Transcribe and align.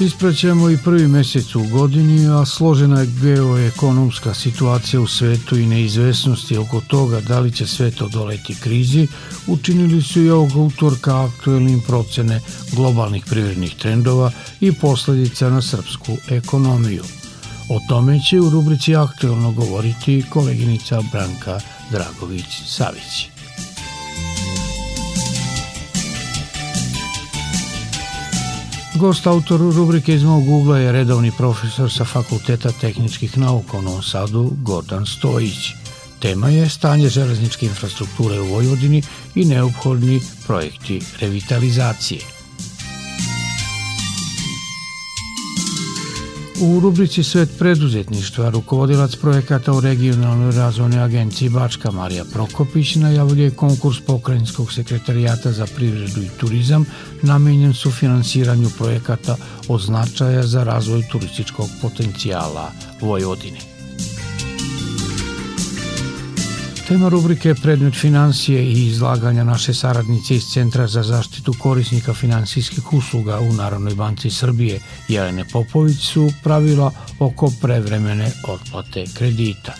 Ispraćamo 0.00 0.70
i 0.70 0.78
prvi 0.84 1.08
mesec 1.08 1.54
u 1.54 1.64
godini, 1.72 2.26
a 2.26 2.46
složena 2.46 3.00
je 3.00 3.06
geoekonomska 3.06 4.34
situacija 4.34 5.00
u 5.00 5.06
svetu 5.06 5.58
i 5.58 5.66
neizvesnosti 5.66 6.56
oko 6.56 6.80
toga 6.80 7.20
da 7.20 7.40
li 7.40 7.52
će 7.52 7.66
svet 7.66 8.02
odoleti 8.02 8.54
krizi, 8.62 9.08
učinili 9.46 10.02
su 10.02 10.22
i 10.22 10.30
ovog 10.30 10.56
utorka 10.56 11.24
aktuelnim 11.24 11.80
procene 11.86 12.40
globalnih 12.72 13.24
privrednih 13.30 13.74
trendova 13.74 14.30
i 14.60 14.72
posledica 14.72 15.50
na 15.50 15.62
srpsku 15.62 16.16
ekonomiju. 16.28 17.02
O 17.70 17.78
tome 17.88 18.20
će 18.20 18.40
u 18.40 18.50
rubrici 18.50 18.96
aktuelno 18.96 19.52
govoriti 19.52 20.24
koleginica 20.30 21.02
Branka 21.12 21.60
Dragović-Savić. 21.90 23.37
Gost 28.98 29.26
autor 29.26 29.60
rubrike 29.60 30.14
iz 30.14 30.22
mog 30.24 30.48
ugla 30.48 30.78
je 30.78 30.92
redovni 30.92 31.30
profesor 31.38 31.92
sa 31.92 32.04
Fakulteta 32.04 32.72
tehničkih 32.80 33.38
nauka 33.38 33.78
u 33.78 33.82
Novom 33.82 34.02
Sadu, 34.02 34.50
Gordan 34.62 35.06
Stojić. 35.06 35.70
Tema 36.18 36.48
je 36.48 36.68
stanje 36.68 37.08
železničke 37.08 37.66
infrastrukture 37.66 38.40
u 38.40 38.46
Vojvodini 38.46 39.02
i 39.34 39.44
neophodni 39.44 40.20
projekti 40.46 41.00
revitalizacije. 41.20 42.37
U 46.60 46.80
rubrici 46.80 47.24
Svet 47.24 47.48
preduzetništva 47.58 48.50
rukovodilac 48.50 49.16
projekata 49.16 49.72
u 49.72 49.80
regionalnoj 49.80 50.52
razvojnoj 50.52 51.02
agenciji 51.02 51.48
Bačka 51.48 51.90
Marija 51.90 52.24
Prokopić 52.32 52.94
najavljuje 52.94 53.50
konkurs 53.50 53.96
pokrajinskog 54.06 54.72
sekretarijata 54.72 55.52
za 55.52 55.66
privredu 55.76 56.22
i 56.22 56.30
turizam 56.40 56.84
namenjen 57.22 57.74
su 57.74 57.90
finansiranju 57.90 58.70
projekata 58.78 59.36
od 59.68 59.80
značaja 59.80 60.42
za 60.42 60.64
razvoj 60.64 61.02
turističkog 61.12 61.66
potencijala 61.82 62.72
Vojvodine. 63.00 63.77
Tema 66.88 67.08
rubrike 67.08 67.54
predmet 67.54 67.94
financije 67.94 68.62
i 68.62 68.86
izlaganja 68.86 69.44
naše 69.44 69.74
saradnice 69.74 70.34
iz 70.34 70.44
Centra 70.52 70.86
za 70.86 71.02
zaštitu 71.02 71.54
korisnika 71.58 72.14
finansijskih 72.14 72.92
usluga 72.92 73.38
u 73.40 73.52
Narodnoj 73.52 73.94
banci 73.94 74.30
Srbije 74.30 74.80
Jelene 75.08 75.44
Popović 75.52 75.98
su 75.98 76.30
pravila 76.42 76.90
oko 77.18 77.52
prevremene 77.62 78.32
otplate 78.48 79.04
kredita. 79.18 79.74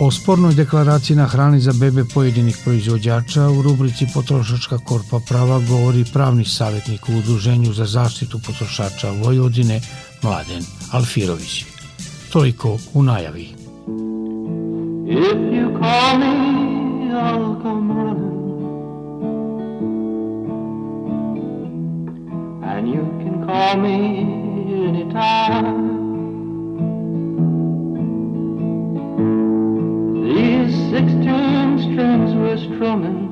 O 0.00 0.10
spornoj 0.10 0.54
deklaraciji 0.54 1.16
na 1.16 1.26
hrani 1.26 1.60
za 1.60 1.72
bebe 1.80 2.04
pojedinih 2.14 2.56
proizvođača 2.64 3.48
u 3.48 3.62
rubrici 3.62 4.06
Potrošačka 4.14 4.78
korpa 4.78 5.20
prava 5.28 5.60
govori 5.68 6.04
pravni 6.12 6.44
savjetnik 6.44 7.08
u 7.08 7.12
Udruženju 7.18 7.72
za 7.72 7.84
zaštitu 7.84 8.38
potrošača 8.46 9.10
Vojvodine 9.10 9.80
Mladen 10.22 10.62
Alfirović. 10.92 11.64
Toliko 12.32 12.78
u 12.94 13.02
najavi. 13.02 13.42
If 15.10 15.36
you 15.52 15.78
call 15.80 16.18
me, 16.18 16.34
I'll 17.12 17.62
come 17.62 17.94
running. 17.94 18.30
And 22.64 22.88
you 22.88 23.04
can 23.22 23.46
call 23.46 23.76
me 23.82 23.96
anytime. 24.88 25.89
Strings 31.80 32.34
were 32.34 32.58
strumming. 32.58 33.29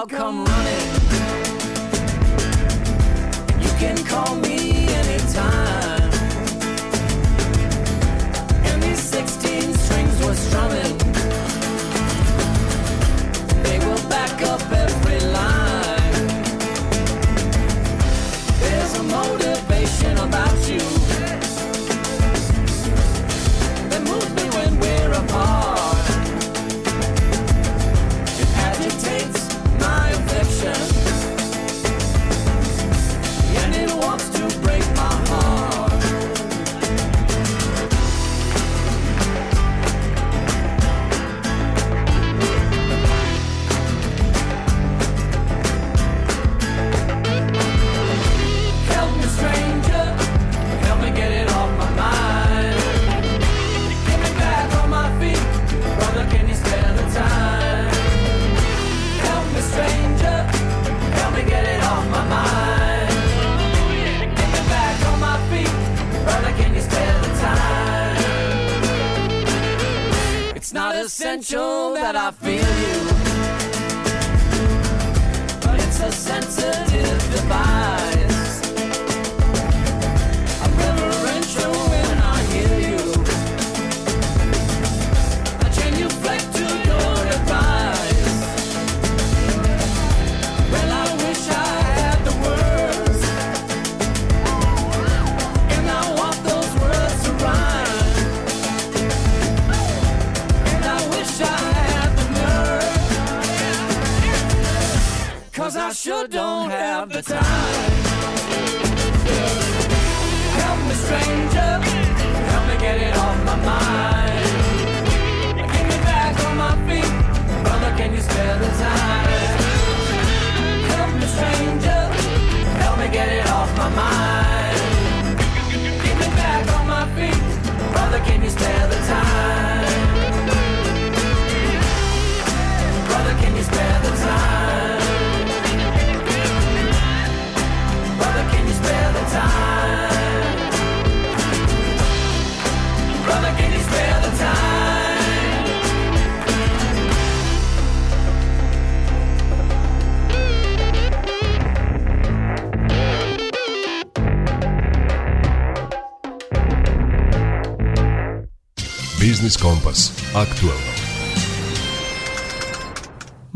I'll 0.00 0.06
come 0.06 0.49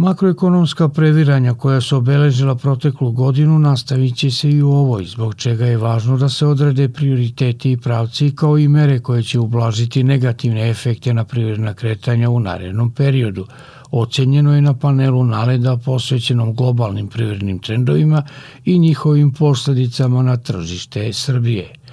Makroekonomska 0.05 0.89
previranja 0.89 1.55
koja 1.55 1.81
su 1.81 1.97
obeležila 1.97 2.55
proteklu 2.55 3.13
godinu 3.13 3.59
nastavit 3.59 4.17
će 4.17 4.31
se 4.31 4.51
i 4.51 4.63
u 4.63 4.71
ovoj, 4.71 5.05
zbog 5.05 5.35
čega 5.35 5.67
je 5.67 5.77
važno 5.77 6.17
da 6.17 6.29
se 6.29 6.47
odrede 6.47 6.89
prioriteti 6.89 7.73
i 7.73 7.77
pravci 7.77 8.37
kao 8.37 8.59
i 8.59 8.69
mere 8.69 8.99
koje 9.01 9.23
će 9.23 9.39
ublažiti 9.39 10.05
negativne 10.05 10.71
efekte 10.71 11.15
na 11.15 11.25
privredna 11.25 11.75
kretanja 11.75 12.31
u 12.31 12.41
narednom 12.41 12.91
periodu. 12.91 13.47
Ocenjeno 13.91 14.55
je 14.55 14.63
na 14.63 14.75
panelu 14.75 15.25
naleda 15.25 15.77
posvećenom 15.77 16.55
globalnim 16.55 17.09
privrednim 17.09 17.59
trendovima 17.59 18.23
i 18.65 18.79
njihovim 18.79 19.33
posledicama 19.33 20.23
na 20.23 20.37
tržište 20.37 21.13
Srbije– 21.13 21.73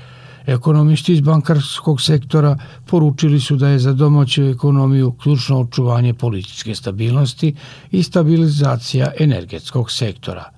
Ekonomisti 0.45 1.13
iz 1.13 1.21
bankarskog 1.21 2.01
sektora 2.01 2.57
poručili 2.85 3.39
su 3.39 3.55
da 3.55 3.67
je 3.67 3.79
za 3.79 3.93
domaću 3.93 4.43
ekonomiju 4.43 5.11
ključno 5.11 5.59
očuvanje 5.59 6.13
političke 6.13 6.75
stabilnosti 6.75 7.55
i 7.91 8.03
stabilizacija 8.03 9.11
energetskog 9.19 9.91
sektora. 9.91 10.49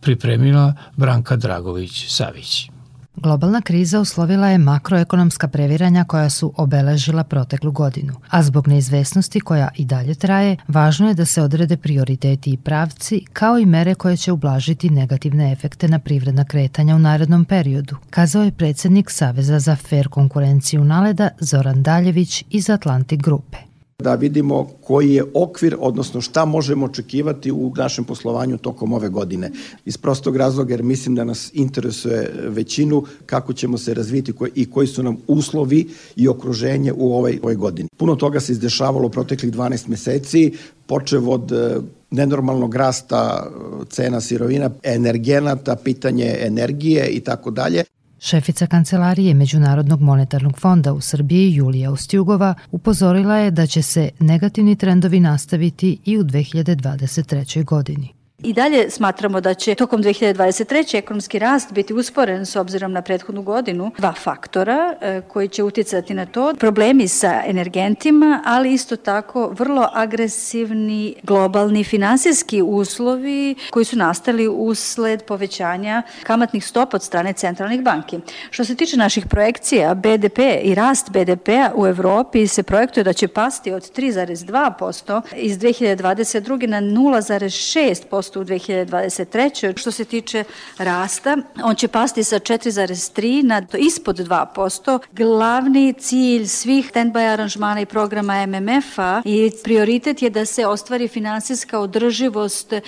Pripremila 0.00 0.74
Branka 0.96 1.36
Dragović-Savić. 1.36 2.77
Globalna 3.22 3.60
kriza 3.60 4.00
uslovila 4.00 4.48
je 4.48 4.58
makroekonomska 4.58 5.48
previranja 5.48 6.04
koja 6.04 6.30
su 6.30 6.52
obeležila 6.56 7.24
proteklu 7.24 7.72
godinu, 7.72 8.14
a 8.30 8.42
zbog 8.42 8.68
neizvesnosti 8.68 9.40
koja 9.40 9.68
i 9.76 9.84
dalje 9.84 10.14
traje, 10.14 10.56
važno 10.68 11.08
je 11.08 11.14
da 11.14 11.24
se 11.24 11.42
odrede 11.42 11.76
prioriteti 11.76 12.50
i 12.50 12.56
pravci, 12.56 13.24
kao 13.32 13.58
i 13.58 13.66
mere 13.66 13.94
koje 13.94 14.16
će 14.16 14.32
ublažiti 14.32 14.90
negativne 14.90 15.52
efekte 15.52 15.88
na 15.88 15.98
privredna 15.98 16.44
kretanja 16.44 16.96
u 16.96 16.98
narednom 16.98 17.44
periodu, 17.44 17.96
kazao 18.10 18.42
je 18.42 18.52
predsednik 18.52 19.10
Saveza 19.10 19.58
za 19.58 19.76
fair 19.76 20.08
konkurenciju 20.08 20.84
Naleda 20.84 21.28
Zoran 21.40 21.82
Daljević 21.82 22.44
iz 22.50 22.70
Atlantik 22.70 23.22
grupe 23.22 23.67
da 24.02 24.14
vidimo 24.14 24.68
koji 24.80 25.14
je 25.14 25.24
okvir, 25.34 25.76
odnosno 25.80 26.20
šta 26.20 26.44
možemo 26.44 26.86
očekivati 26.86 27.52
u 27.52 27.72
našem 27.76 28.04
poslovanju 28.04 28.58
tokom 28.58 28.92
ove 28.92 29.08
godine. 29.08 29.50
Iz 29.84 29.96
prostog 29.96 30.36
razloga 30.36 30.74
jer 30.74 30.82
mislim 30.82 31.14
da 31.14 31.24
nas 31.24 31.50
interesuje 31.54 32.32
većinu 32.48 33.04
kako 33.26 33.52
ćemo 33.52 33.78
se 33.78 33.94
razviti 33.94 34.32
i 34.54 34.70
koji 34.70 34.86
su 34.86 35.02
nam 35.02 35.16
uslovi 35.26 35.88
i 36.16 36.28
okruženje 36.28 36.92
u 36.92 37.12
ovoj, 37.12 37.38
ovoj 37.42 37.54
godini. 37.54 37.88
Puno 37.96 38.16
toga 38.16 38.40
se 38.40 38.52
izdešavalo 38.52 39.06
u 39.06 39.10
proteklih 39.10 39.52
12 39.52 39.88
meseci, 39.88 40.52
počev 40.86 41.30
od 41.30 41.52
e, 41.52 41.80
nenormalnog 42.10 42.74
rasta 42.74 43.46
e, 43.46 43.84
cena 43.90 44.20
sirovina, 44.20 44.70
energenata, 44.82 45.76
pitanje 45.76 46.36
energije 46.40 47.08
i 47.08 47.20
tako 47.20 47.50
dalje. 47.50 47.84
Šefica 48.20 48.66
kancelarije 48.66 49.34
Međunarodnog 49.34 50.00
monetarnog 50.00 50.58
fonda 50.58 50.92
u 50.92 51.00
Srbiji 51.00 51.54
Julija 51.54 51.90
Ustjugova 51.90 52.54
upozorila 52.70 53.36
je 53.36 53.50
da 53.50 53.66
će 53.66 53.82
se 53.82 54.10
negativni 54.18 54.76
trendovi 54.76 55.20
nastaviti 55.20 55.98
i 56.04 56.18
u 56.18 56.24
2023. 56.24 57.64
godini. 57.64 58.17
I 58.42 58.52
dalje 58.52 58.90
smatramo 58.90 59.40
da 59.40 59.54
će 59.54 59.74
tokom 59.74 60.02
2023. 60.02 60.98
ekonomski 60.98 61.38
rast 61.38 61.72
biti 61.72 61.94
usporen 61.94 62.46
s 62.46 62.56
obzirom 62.56 62.92
na 62.92 63.02
prethodnu 63.02 63.42
godinu. 63.42 63.90
Dva 63.98 64.12
faktora 64.12 64.94
e, 65.00 65.20
koji 65.28 65.48
će 65.48 65.62
uticati 65.62 66.14
na 66.14 66.26
to. 66.26 66.54
Problemi 66.58 67.08
sa 67.08 67.42
energentima, 67.46 68.42
ali 68.44 68.72
isto 68.72 68.96
tako 68.96 69.48
vrlo 69.48 69.88
agresivni 69.92 71.14
globalni 71.22 71.84
finansijski 71.84 72.62
uslovi 72.62 73.54
koji 73.70 73.84
su 73.84 73.96
nastali 73.96 74.48
usled 74.48 75.24
povećanja 75.24 76.02
kamatnih 76.22 76.66
stopa 76.66 76.96
od 76.96 77.02
strane 77.02 77.32
centralnih 77.32 77.82
banki. 77.82 78.18
Što 78.50 78.64
se 78.64 78.74
tiče 78.74 78.96
naših 78.96 79.26
projekcija, 79.26 79.94
BDP 79.94 80.38
i 80.62 80.74
rast 80.74 81.10
BDP-a 81.10 81.70
u 81.74 81.86
Evropi 81.86 82.46
se 82.46 82.62
projektuje 82.62 83.04
da 83.04 83.12
će 83.12 83.28
pasti 83.28 83.72
od 83.72 83.96
3,2% 83.96 85.22
iz 85.36 85.58
2022. 85.58 86.66
na 86.66 86.80
0,6% 86.80 88.27
u 88.36 88.44
2023. 88.44 89.78
Što 89.78 89.90
se 89.90 90.04
tiče 90.04 90.44
rasta, 90.78 91.36
on 91.62 91.74
će 91.74 91.88
pasti 91.88 92.24
sa 92.24 92.38
4,3 92.38 93.42
na 93.42 93.62
ispod 93.78 94.16
2%. 94.18 94.98
Glavni 95.12 95.92
cilj 95.92 96.46
svih 96.46 96.90
stand-by 96.92 97.32
aranžmana 97.32 97.80
i 97.80 97.86
programa 97.86 98.46
MMF-a 98.46 99.22
i 99.24 99.50
prioritet 99.64 100.22
je 100.22 100.30
da 100.30 100.44
se 100.44 100.66
ostvari 100.66 101.08
finansijska 101.08 101.78
održivost 101.78 102.72
e, 102.72 102.80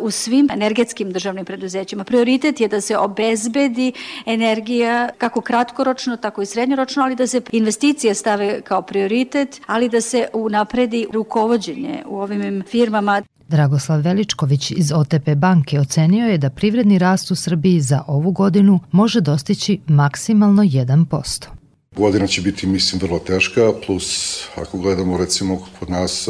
u 0.00 0.10
svim 0.10 0.48
energetskim 0.52 1.12
državnim 1.12 1.44
preduzećima. 1.44 2.04
Prioritet 2.04 2.60
je 2.60 2.68
da 2.68 2.80
se 2.80 2.96
obezbedi 2.96 3.92
energija 4.26 5.08
kako 5.18 5.40
kratkoročno, 5.40 6.16
tako 6.16 6.42
i 6.42 6.46
srednjoročno, 6.46 7.02
ali 7.02 7.16
da 7.16 7.26
se 7.26 7.40
investicije 7.52 8.14
stave 8.14 8.60
kao 8.60 8.82
prioritet, 8.82 9.60
ali 9.66 9.88
da 9.88 10.00
se 10.00 10.28
unapredi 10.32 11.06
rukovodđenje 11.12 12.02
u 12.06 12.20
ovim 12.20 12.62
firmama. 12.68 13.22
Dragoslav 13.52 14.00
Veličković 14.00 14.70
iz 14.70 14.92
OTP 14.92 15.34
banke 15.36 15.80
ocenio 15.80 16.26
je 16.26 16.38
da 16.38 16.50
privredni 16.50 16.98
rast 16.98 17.30
u 17.30 17.34
Srbiji 17.34 17.80
za 17.80 18.02
ovu 18.06 18.32
godinu 18.32 18.80
može 18.92 19.20
dostići 19.20 19.80
maksimalno 19.86 20.62
1%. 20.62 21.61
Godina 21.96 22.26
će 22.26 22.40
biti, 22.40 22.66
mislim, 22.66 23.00
vrlo 23.00 23.18
teška, 23.18 23.72
plus 23.86 24.40
ako 24.56 24.78
gledamo 24.78 25.18
recimo 25.18 25.68
kod 25.78 25.90
nas 25.90 26.28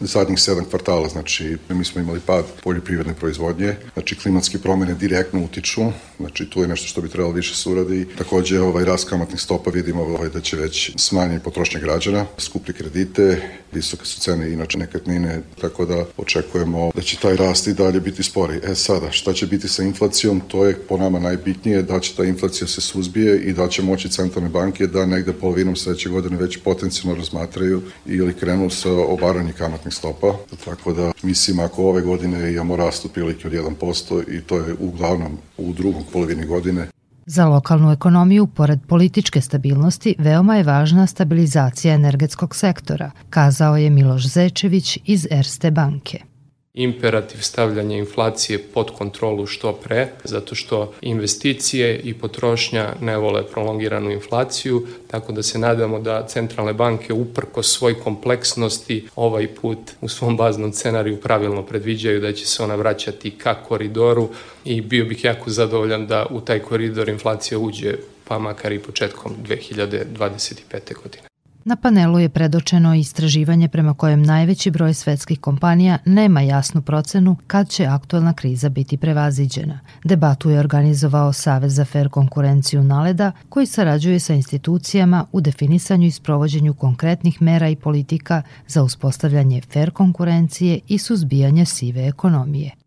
zadnjih 0.00 0.40
sedam 0.40 0.64
kvartala, 0.64 1.08
znači 1.08 1.56
mi 1.68 1.84
smo 1.84 2.00
imali 2.00 2.20
pad 2.26 2.44
poljoprivredne 2.62 3.14
proizvodnje, 3.14 3.74
znači 3.92 4.18
klimatske 4.18 4.58
promene 4.58 4.94
direktno 4.94 5.44
utiču, 5.44 5.82
znači 6.18 6.50
tu 6.50 6.62
je 6.62 6.68
nešto 6.68 6.86
što 6.86 7.00
bi 7.00 7.08
trebalo 7.08 7.34
više 7.34 7.54
suradi. 7.54 8.06
Takođe 8.18 8.60
ovaj 8.60 8.84
rast 8.84 9.08
kamatnih 9.08 9.40
stopa 9.40 9.70
vidimo 9.70 10.02
ovaj, 10.02 10.28
da 10.28 10.40
će 10.40 10.56
već 10.56 10.90
smanjiti 10.96 11.44
potrošnje 11.44 11.80
građana, 11.80 12.26
skuplje 12.38 12.74
kredite, 12.74 13.42
visoke 13.72 14.04
su 14.04 14.20
cene 14.20 14.52
inače 14.52 14.78
nekretnine, 14.78 15.40
tako 15.60 15.86
da 15.86 16.04
očekujemo 16.16 16.90
da 16.94 17.02
će 17.02 17.16
taj 17.16 17.36
rast 17.36 17.66
i 17.66 17.74
dalje 17.74 18.00
biti 18.00 18.22
spori. 18.22 18.60
E 18.62 18.74
sada, 18.74 19.10
šta 19.10 19.32
će 19.32 19.46
biti 19.46 19.68
sa 19.68 19.82
inflacijom, 19.82 20.40
to 20.48 20.64
je 20.64 20.78
po 20.78 20.96
nama 20.96 21.18
najbitnije, 21.18 21.82
da 21.82 22.00
će 22.00 22.14
ta 22.16 22.24
inflacija 22.24 22.68
se 22.68 22.80
suzbije 22.80 23.40
i 23.42 23.52
da 23.52 23.68
će 23.68 23.82
moći 23.82 24.08
centralne 24.08 24.48
banke 24.48 24.86
da 24.92 25.06
negde 25.06 25.32
polovinom 25.32 25.76
sledeće 25.76 26.08
godine 26.08 26.36
već 26.36 26.58
potencijalno 26.64 27.18
razmatraju 27.18 27.82
ili 28.06 28.34
krenu 28.34 28.70
sa 28.70 28.90
obaranje 28.92 29.52
kamatnih 29.52 29.94
stopa. 29.94 30.34
Tako 30.64 30.92
da 30.92 31.12
mislim 31.22 31.60
ako 31.60 31.84
ove 31.84 32.02
godine 32.02 32.52
imamo 32.52 32.76
rast 32.76 33.06
prilike 33.14 33.46
od 33.48 33.52
1% 33.52 34.38
i 34.38 34.40
to 34.40 34.56
je 34.58 34.74
uglavnom 34.80 35.38
u 35.58 35.72
drugom 35.72 36.02
polovini 36.12 36.46
godine 36.46 36.88
Za 37.26 37.46
lokalnu 37.46 37.92
ekonomiju, 37.92 38.46
pored 38.46 38.78
političke 38.88 39.40
stabilnosti, 39.40 40.14
veoma 40.18 40.56
je 40.56 40.62
važna 40.62 41.06
stabilizacija 41.06 41.94
energetskog 41.94 42.56
sektora, 42.56 43.10
kazao 43.30 43.76
je 43.76 43.90
Miloš 43.90 44.28
Zečević 44.28 44.98
iz 45.04 45.26
Erste 45.30 45.70
banke 45.70 46.31
imperativ 46.74 47.38
stavljanja 47.40 47.96
inflacije 47.96 48.58
pod 48.58 48.90
kontrolu 48.90 49.46
što 49.46 49.72
pre, 49.72 50.08
zato 50.24 50.54
što 50.54 50.92
investicije 51.00 51.98
i 51.98 52.14
potrošnja 52.14 52.94
ne 53.00 53.16
vole 53.16 53.46
prolongiranu 53.46 54.10
inflaciju, 54.10 54.86
tako 55.06 55.32
da 55.32 55.42
se 55.42 55.58
nadamo 55.58 56.00
da 56.00 56.26
centralne 56.26 56.72
banke 56.72 57.12
uprko 57.12 57.62
svoj 57.62 58.00
kompleksnosti 58.00 59.08
ovaj 59.16 59.48
put 59.54 59.78
u 60.00 60.08
svom 60.08 60.36
baznom 60.36 60.72
scenariju 60.72 61.20
pravilno 61.20 61.62
predviđaju 61.62 62.20
da 62.20 62.32
će 62.32 62.46
se 62.46 62.62
ona 62.62 62.74
vraćati 62.74 63.30
ka 63.30 63.54
koridoru 63.54 64.28
i 64.64 64.80
bio 64.80 65.04
bih 65.04 65.24
jako 65.24 65.50
zadovoljan 65.50 66.06
da 66.06 66.26
u 66.30 66.40
taj 66.40 66.58
koridor 66.58 67.08
inflacija 67.08 67.58
uđe 67.58 67.94
pa 68.24 68.38
makar 68.38 68.72
i 68.72 68.78
početkom 68.78 69.32
2025. 69.48 70.94
godine. 71.02 71.31
Na 71.64 71.76
panelu 71.76 72.18
je 72.18 72.28
predočeno 72.28 72.94
istraživanje 72.94 73.68
prema 73.68 73.94
kojem 73.94 74.22
najveći 74.22 74.70
broj 74.70 74.94
svetskih 74.94 75.40
kompanija 75.40 75.98
nema 76.04 76.40
jasnu 76.40 76.82
procenu 76.82 77.36
kad 77.46 77.68
će 77.68 77.86
aktuelna 77.86 78.32
kriza 78.32 78.68
biti 78.68 78.96
prevaziđena. 78.96 79.80
Debatu 80.04 80.50
je 80.50 80.58
organizovao 80.58 81.32
Savez 81.32 81.74
za 81.74 81.84
fair 81.84 82.08
konkurenciju 82.08 82.82
Naleda, 82.82 83.32
koji 83.48 83.66
sarađuje 83.66 84.20
sa 84.20 84.34
institucijama 84.34 85.26
u 85.32 85.40
definisanju 85.40 86.06
i 86.06 86.10
sprovođenju 86.10 86.74
konkretnih 86.74 87.42
mera 87.42 87.68
i 87.68 87.76
politika 87.76 88.42
za 88.66 88.82
uspostavljanje 88.82 89.60
fair 89.72 89.90
konkurencije 89.90 90.80
i 90.88 90.98
suzbijanje 90.98 91.64
sive 91.64 92.06
ekonomije. 92.06 92.81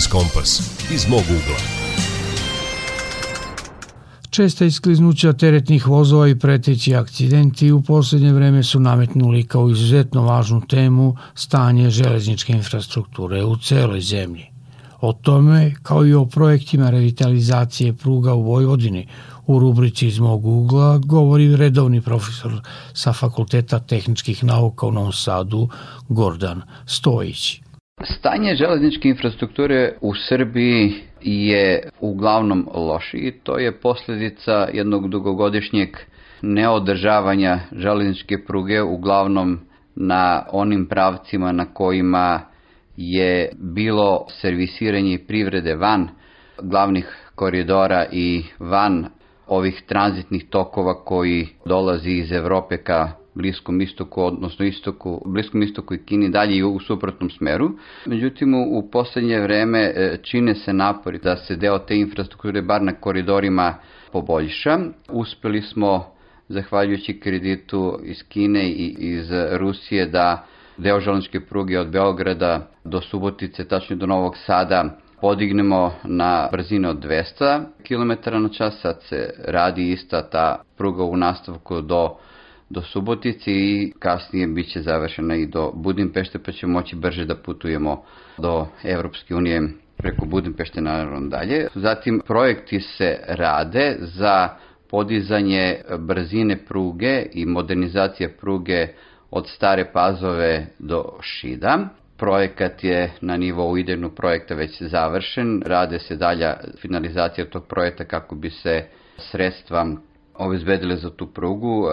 Biznis 0.00 0.12
Kompas 0.12 0.60
iz 0.94 1.08
mog 1.08 1.20
ugla. 1.20 1.56
Česta 4.30 4.64
iskliznuća 4.64 5.32
teretnih 5.32 5.88
vozova 5.88 6.28
i 6.28 6.38
preteći 6.38 6.94
akcidenti 6.94 7.72
u 7.72 7.82
poslednje 7.82 8.32
vreme 8.32 8.62
su 8.62 8.80
nametnuli 8.80 9.44
kao 9.44 9.70
izuzetno 9.70 10.22
važnu 10.22 10.60
temu 10.68 11.16
stanje 11.34 11.90
železničke 11.90 12.52
infrastrukture 12.52 13.44
u 13.44 13.56
celoj 13.56 14.00
zemlji. 14.00 14.46
O 15.00 15.12
tome, 15.12 15.74
kao 15.82 16.06
i 16.06 16.14
o 16.14 16.26
projektima 16.26 16.90
revitalizacije 16.90 17.92
pruga 17.92 18.34
u 18.34 18.42
Vojvodini, 18.42 19.06
u 19.46 19.58
rubrici 19.58 20.06
iz 20.06 20.18
mog 20.18 20.46
ugla 20.46 20.98
govori 20.98 21.56
redovni 21.56 22.00
profesor 22.00 22.60
sa 22.92 23.12
Fakulteta 23.12 23.78
tehničkih 23.78 24.44
nauka 24.44 24.86
u 24.86 24.92
Novom 24.92 25.12
Sadu, 25.12 25.68
Gordan 26.08 26.62
Stojić. 26.86 27.60
Stanje 28.04 28.54
železničke 28.54 29.08
infrastrukture 29.08 29.92
u 30.00 30.14
Srbiji 30.14 30.94
je 31.20 31.88
uglavnom 32.00 32.68
loši 32.74 33.16
i 33.16 33.32
to 33.32 33.58
je 33.58 33.80
posljedica 33.80 34.68
jednog 34.72 35.08
dugogodišnjeg 35.08 35.88
neodržavanja 36.42 37.60
železničke 37.72 38.44
pruge 38.46 38.82
uglavnom 38.82 39.60
na 39.94 40.42
onim 40.52 40.86
pravcima 40.86 41.52
na 41.52 41.64
kojima 41.74 42.40
je 42.96 43.52
bilo 43.58 44.26
servisiranje 44.28 45.18
privrede 45.18 45.74
van 45.74 46.08
glavnih 46.62 47.30
koridora 47.34 48.06
i 48.12 48.44
van 48.58 49.06
ovih 49.46 49.82
tranzitnih 49.86 50.46
tokova 50.50 51.04
koji 51.04 51.48
dolazi 51.66 52.10
iz 52.10 52.32
Evrope 52.32 52.76
ka 52.76 53.19
Bliskom 53.34 53.80
istoku, 53.80 54.22
odnosno 54.22 54.64
istoku, 54.64 55.22
Bliskom 55.26 55.62
istoku 55.62 55.94
i 55.94 56.02
Kini 56.04 56.28
dalje 56.28 56.56
i 56.56 56.62
u 56.62 56.80
suprotnom 56.80 57.30
smeru. 57.30 57.70
Međutim, 58.06 58.54
u, 58.54 58.88
poslednje 58.92 59.40
vreme 59.40 59.78
e, 59.78 60.18
čine 60.22 60.54
se 60.54 60.72
napori 60.72 61.18
da 61.18 61.36
se 61.36 61.56
deo 61.56 61.78
te 61.78 61.96
infrastrukture 61.96 62.62
bar 62.62 62.82
na 62.82 62.92
koridorima 62.92 63.74
poboljša. 64.12 64.78
Uspeli 65.08 65.62
smo, 65.62 66.06
zahvaljujući 66.48 67.20
kreditu 67.20 67.98
iz 68.04 68.22
Kine 68.28 68.68
i 68.68 68.96
iz 68.98 69.30
Rusije, 69.50 70.06
da 70.06 70.46
deo 70.76 71.00
železničke 71.00 71.40
pruge 71.40 71.78
od 71.78 71.90
Beograda 71.90 72.70
do 72.84 73.00
Subotice, 73.00 73.64
tačnije 73.64 73.98
do 73.98 74.06
Novog 74.06 74.36
Sada, 74.36 74.98
podignemo 75.20 75.92
na 76.04 76.48
brzine 76.52 76.88
od 76.88 77.04
200 77.04 77.60
km 77.88 78.42
na 78.42 78.48
čas, 78.48 78.80
sad 78.80 79.02
se 79.02 79.34
radi 79.44 79.92
ista 79.92 80.22
ta 80.22 80.62
pruga 80.76 81.04
u 81.04 81.16
nastavku 81.16 81.80
do 81.80 82.16
do 82.70 82.82
Subotice 82.82 83.50
i 83.52 83.92
kasnije 83.98 84.46
bit 84.46 84.72
će 84.72 84.82
završena 84.82 85.36
i 85.36 85.46
do 85.46 85.72
Budimpešte, 85.74 86.38
pa 86.38 86.52
ćemo 86.52 86.72
moći 86.72 86.96
brže 86.96 87.24
da 87.24 87.34
putujemo 87.34 88.02
do 88.38 88.66
Evropske 88.84 89.34
unije 89.34 89.62
preko 89.96 90.26
Budimpešte 90.26 90.80
naravno 90.80 91.28
dalje. 91.28 91.66
Zatim 91.74 92.20
projekti 92.26 92.80
se 92.80 93.18
rade 93.28 93.96
za 94.00 94.48
podizanje 94.90 95.80
brzine 95.98 96.56
pruge 96.64 97.26
i 97.32 97.46
modernizacija 97.46 98.28
pruge 98.40 98.88
od 99.30 99.48
Stare 99.48 99.84
Pazove 99.92 100.66
do 100.78 101.04
Šida. 101.20 101.78
Projekat 102.16 102.84
je 102.84 103.10
na 103.20 103.36
nivou 103.36 103.76
idejnog 103.76 104.14
projekta 104.14 104.54
već 104.54 104.82
završen, 104.82 105.62
rade 105.66 105.98
se 105.98 106.16
dalja 106.16 106.56
finalizacija 106.80 107.44
tog 107.44 107.66
projekta 107.66 108.04
kako 108.04 108.34
bi 108.34 108.50
se 108.50 108.84
sredstva 109.18 109.86
obezbedile 110.40 110.96
za 110.96 111.10
tu 111.10 111.26
prugu 111.26 111.86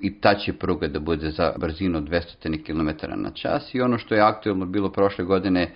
i 0.00 0.20
ta 0.20 0.34
će 0.34 0.52
pruga 0.52 0.88
da 0.88 1.00
bude 1.00 1.30
za 1.30 1.52
brzinu 1.58 1.98
od 1.98 2.04
200 2.04 2.64
km 2.66 3.20
na 3.22 3.30
čas 3.30 3.74
i 3.74 3.80
ono 3.80 3.98
što 3.98 4.14
je 4.14 4.20
aktualno 4.20 4.66
bilo 4.66 4.92
prošle 4.92 5.24
godine 5.24 5.70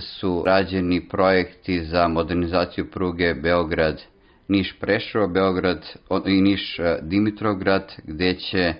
su 0.00 0.42
rađeni 0.46 1.08
projekti 1.08 1.84
za 1.84 2.08
modernizaciju 2.08 2.90
pruge 2.90 3.34
Beograd 3.34 4.02
Niš 4.48 4.76
Prešova, 4.80 5.26
Beograd 5.26 5.86
i 6.26 6.40
Niš 6.40 6.80
Dimitrograd 7.02 7.92
gde 8.04 8.34
će 8.34 8.74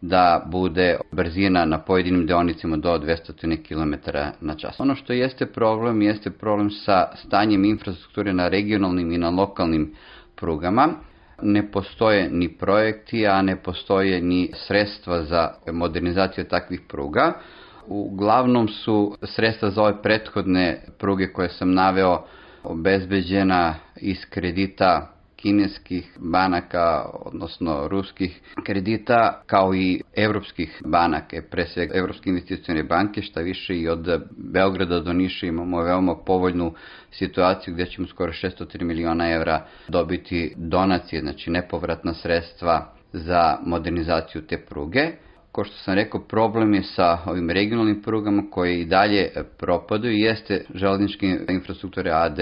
da 0.00 0.46
bude 0.50 0.96
brzina 1.12 1.64
na 1.64 1.78
pojedinim 1.78 2.26
deonicama 2.26 2.76
do 2.76 2.98
200 2.98 3.68
km 3.68 4.10
na 4.40 4.54
čas. 4.54 4.80
Ono 4.80 4.94
što 4.94 5.12
jeste 5.12 5.46
problem, 5.46 6.02
jeste 6.02 6.30
problem 6.30 6.70
sa 6.70 7.16
stanjem 7.16 7.64
infrastrukture 7.64 8.32
na 8.32 8.48
regionalnim 8.48 9.12
i 9.12 9.18
na 9.18 9.30
lokalnim 9.30 9.94
prugama 10.36 10.88
ne 11.42 11.70
postoje 11.70 12.28
ni 12.30 12.48
projekti, 12.48 13.26
a 13.26 13.42
ne 13.42 13.56
postoje 13.56 14.20
ni 14.20 14.50
sredstva 14.54 15.22
za 15.22 15.50
modernizaciju 15.72 16.44
takvih 16.44 16.80
pruga. 16.88 17.32
Uglavnom 17.86 18.68
su 18.68 19.16
sredstva 19.22 19.70
za 19.70 19.82
ove 19.82 20.02
prethodne 20.02 20.80
pruge 20.98 21.32
koje 21.32 21.48
sam 21.48 21.74
naveo 21.74 22.24
obezbeđena 22.64 23.74
iz 23.96 24.18
kredita 24.30 25.18
kineskih 25.36 26.16
banaka, 26.18 27.04
odnosno 27.12 27.88
ruskih 27.88 28.40
kredita, 28.64 29.42
kao 29.46 29.74
i 29.74 30.00
evropskih 30.16 30.82
banaka, 30.84 31.42
pre 31.50 31.66
svega 31.66 31.94
Evropske 31.94 32.30
investicione 32.30 32.82
banke, 32.82 33.22
šta 33.22 33.40
više 33.40 33.76
i 33.78 33.88
od 33.88 34.22
Beograda 34.36 35.00
do 35.00 35.12
Niša 35.12 35.46
imamo 35.46 35.82
veoma 35.82 36.14
povoljnu 36.16 36.72
situaciju 37.10 37.74
gde 37.74 37.86
ćemo 37.86 38.06
skoro 38.06 38.32
603 38.32 38.82
miliona 38.82 39.30
evra 39.30 39.66
dobiti 39.88 40.54
donacije, 40.56 41.20
znači 41.20 41.50
nepovratna 41.50 42.14
sredstva 42.14 42.92
za 43.12 43.58
modernizaciju 43.66 44.42
te 44.42 44.58
pruge. 44.58 45.08
Ko 45.52 45.64
što 45.64 45.76
sam 45.76 45.94
rekao, 45.94 46.20
problem 46.20 46.74
je 46.74 46.82
sa 46.82 47.18
ovim 47.26 47.50
regionalnim 47.50 48.02
prugama 48.02 48.42
koje 48.50 48.80
i 48.80 48.84
dalje 48.84 49.30
propadaju, 49.58 50.14
jeste 50.14 50.64
železničke 50.74 51.38
infrastrukture 51.48 52.10
AD 52.10 52.38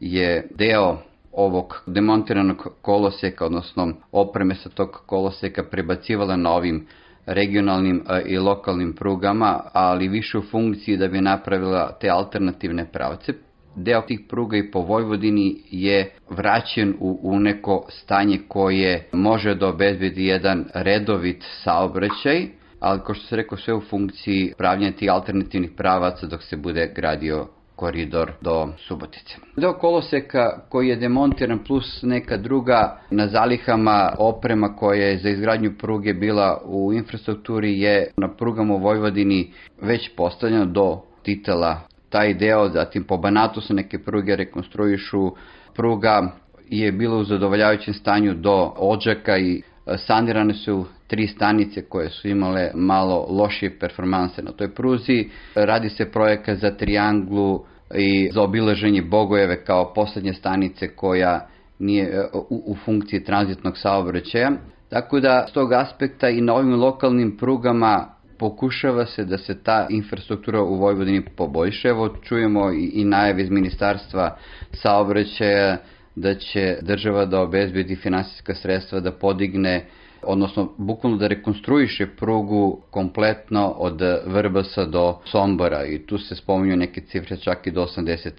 je 0.00 0.48
deo 0.54 0.98
ovog 1.32 1.82
demontiranog 1.86 2.68
koloseka, 2.82 3.46
odnosno 3.46 3.92
opreme 4.12 4.54
sa 4.54 4.68
tog 4.68 5.02
koloseka 5.06 5.62
prebacivala 5.62 6.36
na 6.36 6.50
ovim 6.50 6.86
regionalnim 7.26 8.04
i 8.26 8.38
lokalnim 8.38 8.92
prugama, 8.92 9.60
ali 9.72 10.08
više 10.08 10.38
u 10.38 10.42
funkciji 10.42 10.96
da 10.96 11.08
bi 11.08 11.20
napravila 11.20 11.98
te 12.00 12.08
alternativne 12.08 12.92
pravce. 12.92 13.32
Deo 13.78 14.02
tih 14.02 14.20
pruga 14.28 14.56
i 14.56 14.70
po 14.70 14.80
Vojvodini 14.80 15.56
je 15.70 16.10
vraćen 16.30 16.94
u, 17.00 17.20
u 17.22 17.40
neko 17.40 17.86
stanje 17.88 18.38
koje 18.48 19.08
može 19.12 19.54
da 19.54 19.68
obezbedi 19.68 20.26
jedan 20.26 20.64
redovit 20.74 21.44
saobraćaj, 21.64 22.46
ali 22.80 23.00
kao 23.06 23.14
što 23.14 23.26
se 23.26 23.36
rekao 23.36 23.58
sve 23.58 23.74
u 23.74 23.80
funkciji 23.80 24.52
pravljanja 24.58 24.92
tih 24.92 25.12
alternativnih 25.12 25.70
pravaca 25.76 26.26
dok 26.26 26.42
se 26.42 26.56
bude 26.56 26.92
gradio 26.96 27.46
koridor 27.78 28.32
do 28.40 28.68
Subotice. 28.88 29.36
Deo 29.56 29.72
koloseka 29.72 30.60
koji 30.68 30.88
je 30.88 30.96
demontiran 30.96 31.58
plus 31.64 32.02
neka 32.02 32.36
druga 32.36 33.00
na 33.10 33.28
zalihama 33.28 34.12
oprema 34.18 34.76
koja 34.76 35.06
je 35.06 35.18
za 35.18 35.28
izgradnju 35.28 35.72
pruge 35.78 36.14
bila 36.14 36.62
u 36.64 36.92
infrastrukturi 36.92 37.80
je 37.80 38.10
na 38.16 38.28
prugama 38.28 38.74
u 38.74 38.78
Vojvodini 38.78 39.52
već 39.82 40.10
postavljeno 40.16 40.66
do 40.66 41.00
Titela 41.22 41.80
taj 42.10 42.34
deo, 42.34 42.68
zatim 42.68 43.04
po 43.04 43.16
Banatu 43.16 43.60
se 43.60 43.74
neke 43.74 43.98
pruge 43.98 44.36
rekonstruišu, 44.36 45.32
pruga 45.74 46.32
je 46.68 46.92
bila 46.92 47.16
u 47.16 47.24
zadovoljavajućem 47.24 47.94
stanju 47.94 48.34
do 48.34 48.72
Odžaka 48.76 49.38
i 49.38 49.62
e, 49.86 49.98
sanirane 49.98 50.54
su 50.54 50.84
tri 51.06 51.26
stanice 51.26 51.82
koje 51.82 52.10
su 52.10 52.28
imale 52.28 52.70
malo 52.74 53.26
lošije 53.30 53.78
performanse 53.78 54.42
na 54.42 54.52
toj 54.52 54.74
pruzi. 54.74 55.28
Radi 55.54 55.88
se 55.88 56.10
projekat 56.10 56.58
za 56.58 56.70
trianglu 56.70 57.64
i 57.94 58.30
za 58.32 58.42
obilaženje 58.42 59.02
Bogojeve 59.02 59.64
kao 59.64 59.92
poslednje 59.94 60.32
stanice 60.32 60.88
koja 60.88 61.48
nije 61.78 62.04
e, 62.04 62.24
u, 62.34 62.62
u 62.66 62.76
funkciji 62.84 63.24
tranzitnog 63.24 63.78
saobraćaja. 63.78 64.50
Tako 64.88 65.20
da, 65.20 65.46
s 65.48 65.52
tog 65.52 65.72
aspekta 65.72 66.28
i 66.28 66.40
na 66.40 66.54
ovim 66.54 66.74
lokalnim 66.74 67.36
prugama 67.36 68.06
pokušava 68.38 69.06
se 69.06 69.24
da 69.24 69.38
se 69.38 69.62
ta 69.62 69.86
infrastruktura 69.90 70.62
u 70.62 70.74
Vojvodini 70.74 71.24
poboljša. 71.36 71.88
Evo 71.88 72.08
čujemo 72.22 72.72
i, 72.72 72.90
i 72.94 73.04
najave 73.04 73.42
iz 73.42 73.50
ministarstva 73.50 74.36
saobraćaja 74.72 75.76
da 76.14 76.34
će 76.34 76.78
država 76.82 77.24
da 77.24 77.40
obezbedi 77.40 77.96
finansijska 77.96 78.54
sredstva 78.54 79.00
da 79.00 79.12
podigne 79.12 79.84
odnosno 80.22 80.72
bukvalno 80.76 81.18
da 81.18 81.26
rekonstruiše 81.26 82.06
prugu 82.06 82.80
kompletno 82.90 83.68
od 83.68 84.00
Vrbasa 84.26 84.84
do 84.84 85.18
Sombora 85.24 85.84
i 85.84 85.98
tu 85.98 86.18
se 86.18 86.36
spominju 86.36 86.76
neke 86.76 87.00
cifre 87.00 87.36
čak 87.36 87.66
i 87.66 87.70
do 87.70 87.82
80 87.82 88.30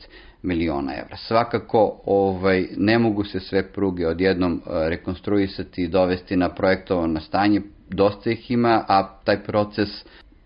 miliona 0.42 0.94
evra. 0.94 1.18
Svakako 1.18 2.02
ovaj, 2.06 2.68
ne 2.78 3.00
mogu 3.00 3.24
se 3.24 3.40
sve 3.40 3.72
pruge 3.72 4.08
odjednom 4.08 4.54
eh, 4.54 4.90
rekonstruisati 4.90 5.84
i 5.84 5.88
dovesti 5.88 6.36
na 6.36 6.50
projektovano 6.50 7.20
stanje, 7.20 7.62
dosta 7.90 8.32
ih 8.32 8.52
ima, 8.52 8.86
a 8.88 9.20
taj 9.24 9.44
proces 9.44 9.90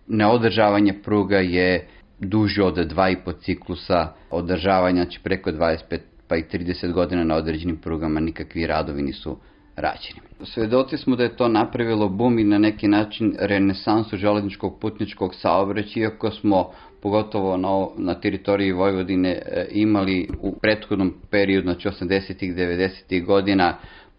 neodržavanja 0.06 0.94
pruga 1.04 1.38
je 1.38 1.88
duži 2.18 2.60
od 2.60 2.74
dva 2.74 3.10
i 3.10 3.16
po 3.24 3.32
ciklusa 3.32 4.12
održavanja, 4.30 5.02
znači 5.02 5.20
preko 5.22 5.50
25 5.50 5.98
pa 6.28 6.36
i 6.36 6.42
30 6.42 6.92
godina 6.92 7.24
na 7.24 7.34
određenim 7.34 7.76
prugama 7.76 8.20
nikakvi 8.20 8.66
radovi 8.66 9.02
nisu 9.02 9.36
rađeni. 9.76 10.20
Svedoci 10.42 10.96
smo 10.96 11.16
da 11.16 11.22
je 11.22 11.36
to 11.36 11.48
napravilo 11.48 12.08
bum 12.08 12.38
i 12.38 12.44
na 12.44 12.58
neki 12.58 12.88
način 12.88 13.36
renesansu 13.38 14.16
železničkog 14.16 14.80
putničkog 14.80 15.34
saobraćaja, 15.34 16.04
iako 16.04 16.30
smo 16.30 16.70
pogotovo 17.02 17.56
na, 17.56 17.86
na 17.96 18.14
teritoriji 18.14 18.72
Vojvodine 18.72 19.30
e, 19.30 19.66
imali 19.70 20.28
u 20.40 20.52
prethodnom 20.52 21.14
periodu, 21.30 21.64
znači 21.64 21.88
80-ih, 21.88 22.54
90-ih 22.54 23.24
godina, 23.24 23.76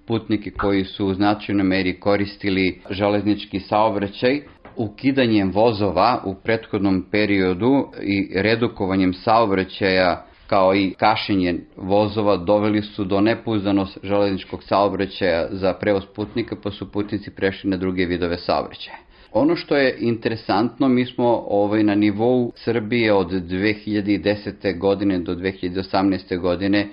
putnike 0.07 0.51
koji 0.51 0.83
su 0.83 1.07
u 1.07 1.13
značajnoj 1.13 1.63
meri 1.63 1.99
koristili 1.99 2.81
železnički 2.89 3.59
saobraćaj, 3.59 4.41
ukidanjem 4.75 5.51
vozova 5.51 6.21
u 6.25 6.35
prethodnom 6.35 7.05
periodu 7.11 7.87
i 8.03 8.29
redukovanjem 8.35 9.13
saobraćaja 9.13 10.25
kao 10.47 10.75
i 10.75 10.93
kašenje 10.97 11.55
vozova 11.77 12.37
doveli 12.37 12.81
su 12.81 13.03
do 13.03 13.21
nepouzdanost 13.21 13.97
železničkog 14.03 14.63
saobraćaja 14.63 15.47
za 15.51 15.73
prevoz 15.73 16.03
putnika, 16.15 16.55
pa 16.63 16.71
su 16.71 16.91
putnici 16.91 17.31
prešli 17.31 17.69
na 17.69 17.77
druge 17.77 18.05
vidove 18.05 18.37
saobraćaja. 18.37 18.97
Ono 19.31 19.55
što 19.55 19.75
je 19.75 19.97
interesantno, 19.99 20.87
mi 20.87 21.05
smo 21.05 21.45
ovaj, 21.47 21.83
na 21.83 21.95
nivou 21.95 22.51
Srbije 22.55 23.13
od 23.13 23.31
2010. 23.31 24.79
godine 24.79 25.19
do 25.19 25.35
2018. 25.35 26.39
godine 26.39 26.87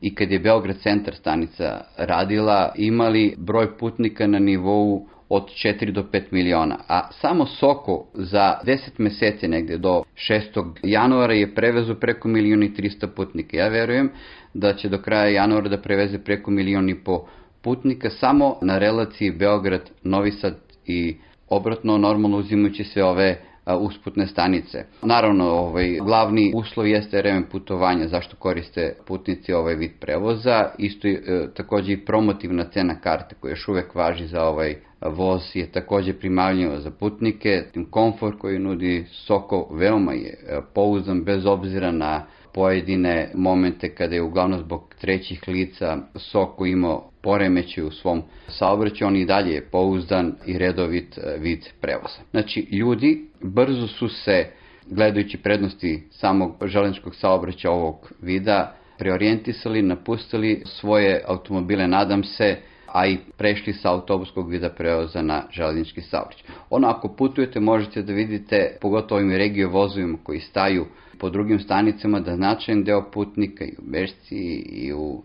i 0.00 0.14
kad 0.14 0.30
je 0.30 0.38
Beograd 0.38 0.76
centar 0.82 1.14
stanica 1.14 1.80
radila, 1.96 2.72
imali 2.76 3.34
broj 3.38 3.78
putnika 3.78 4.26
na 4.26 4.38
nivou 4.38 5.06
od 5.28 5.50
4 5.64 5.92
do 5.92 6.02
5 6.02 6.22
miliona, 6.30 6.78
a 6.88 7.08
samo 7.12 7.46
Soko 7.46 8.06
za 8.14 8.58
10 8.64 8.78
meseci 8.98 9.48
negde 9.48 9.78
do 9.78 10.02
6. 10.14 10.72
januara 10.82 11.34
je 11.34 11.54
prevezu 11.54 11.94
preko 11.94 12.28
miliona 12.28 12.64
i 12.64 12.70
300 12.70 13.06
putnika. 13.06 13.56
Ja 13.56 13.68
verujem 13.68 14.10
da 14.54 14.74
će 14.74 14.88
do 14.88 14.98
kraja 14.98 15.28
januara 15.28 15.68
da 15.68 15.80
preveze 15.80 16.18
preko 16.18 16.50
miliona 16.50 16.90
i 16.90 16.94
po 16.94 17.26
putnika 17.62 18.10
samo 18.10 18.56
na 18.62 18.78
relaciji 18.78 19.32
Beograd-Novi 19.32 20.30
Sad 20.30 20.54
i 20.86 21.16
obratno 21.48 21.98
normalno 21.98 22.38
uzimajući 22.38 22.84
sve 22.84 23.04
ove 23.04 23.40
usputne 23.76 24.26
stanice. 24.26 24.84
Naravno, 25.02 25.44
ovaj, 25.44 25.98
glavni 26.02 26.52
uslov 26.54 26.86
jeste 26.86 27.22
remen 27.22 27.44
putovanja, 27.52 28.08
zašto 28.08 28.36
koriste 28.36 28.96
putnici 29.06 29.52
ovaj 29.52 29.74
vid 29.74 29.90
prevoza. 30.00 30.64
Isto 30.78 31.08
je 31.08 31.48
takođe 31.54 31.92
i 31.92 32.04
promotivna 32.04 32.64
cena 32.64 33.00
karte 33.00 33.34
koja 33.40 33.50
još 33.50 33.68
uvek 33.68 33.94
važi 33.94 34.26
za 34.26 34.44
ovaj 34.44 34.76
voz 35.00 35.42
je 35.54 35.72
takođe 35.72 36.12
primavljivo 36.12 36.78
za 36.78 36.90
putnike. 36.90 37.64
Tim 37.72 37.84
komfor 37.90 38.38
koji 38.38 38.58
nudi 38.58 39.06
Soko 39.10 39.68
veoma 39.70 40.12
je 40.12 40.38
pouzdan 40.74 41.24
bez 41.24 41.46
obzira 41.46 41.90
na 41.90 42.26
pojedine 42.58 43.30
momente 43.34 43.94
kada 43.94 44.14
je 44.14 44.22
uglavnom 44.22 44.60
zbog 44.60 44.94
trećih 45.00 45.48
lica 45.48 45.96
Soko 46.14 46.66
imao 46.66 47.10
poremeće 47.22 47.84
u 47.84 47.90
svom 47.90 48.22
saobraćaju, 48.48 49.08
on 49.08 49.16
i 49.16 49.24
dalje 49.24 49.54
je 49.54 49.64
pouzdan 49.70 50.34
i 50.46 50.58
redovit 50.58 51.18
vid 51.38 51.64
prevoza. 51.80 52.20
Znači, 52.30 52.60
ljudi 52.60 53.26
brzo 53.40 53.86
su 53.86 54.08
se, 54.08 54.46
gledajući 54.86 55.38
prednosti 55.38 56.02
samog 56.10 56.56
železničkog 56.64 57.14
saobraćaja 57.14 57.72
ovog 57.72 58.12
vida, 58.22 58.76
preorijentisali, 58.98 59.82
napustili 59.82 60.62
svoje 60.64 61.22
automobile, 61.26 61.88
nadam 61.88 62.24
se, 62.24 62.56
a 62.86 63.06
i 63.06 63.18
prešli 63.36 63.72
sa 63.72 63.92
autobuskog 63.92 64.50
vida 64.50 64.68
prevoza 64.68 65.22
na 65.22 65.42
železnički 65.50 66.00
saobraćaj. 66.00 66.46
Ono, 66.70 66.88
ako 66.88 67.08
putujete, 67.08 67.60
možete 67.60 68.02
da 68.02 68.12
vidite, 68.12 68.76
pogotovo 68.80 69.18
ovim 69.20 69.36
regio 69.36 69.68
vozovima 69.68 70.18
koji 70.22 70.40
staju 70.40 70.86
po 71.18 71.30
drugim 71.30 71.60
stanicama, 71.60 72.20
da 72.20 72.36
značajan 72.36 72.84
deo 72.84 73.10
putnika 73.10 73.64
i 73.64 73.72
u 73.78 73.82
Bešci 73.90 74.36
i 74.66 74.92
u 74.92 75.22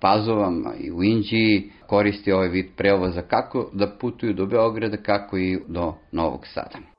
Pazovama 0.00 0.74
i 0.80 0.90
u 0.92 1.02
Inđiji 1.02 1.70
koristi 1.86 2.32
ovaj 2.32 2.48
vid 2.48 2.66
prevoza 2.76 3.22
kako 3.22 3.70
da 3.72 3.96
putuju 4.00 4.32
do 4.32 4.46
Beograda, 4.46 4.96
kako 4.96 5.38
i 5.38 5.58
do 5.68 5.94
Novog 6.12 6.46
Sada. 6.46 6.93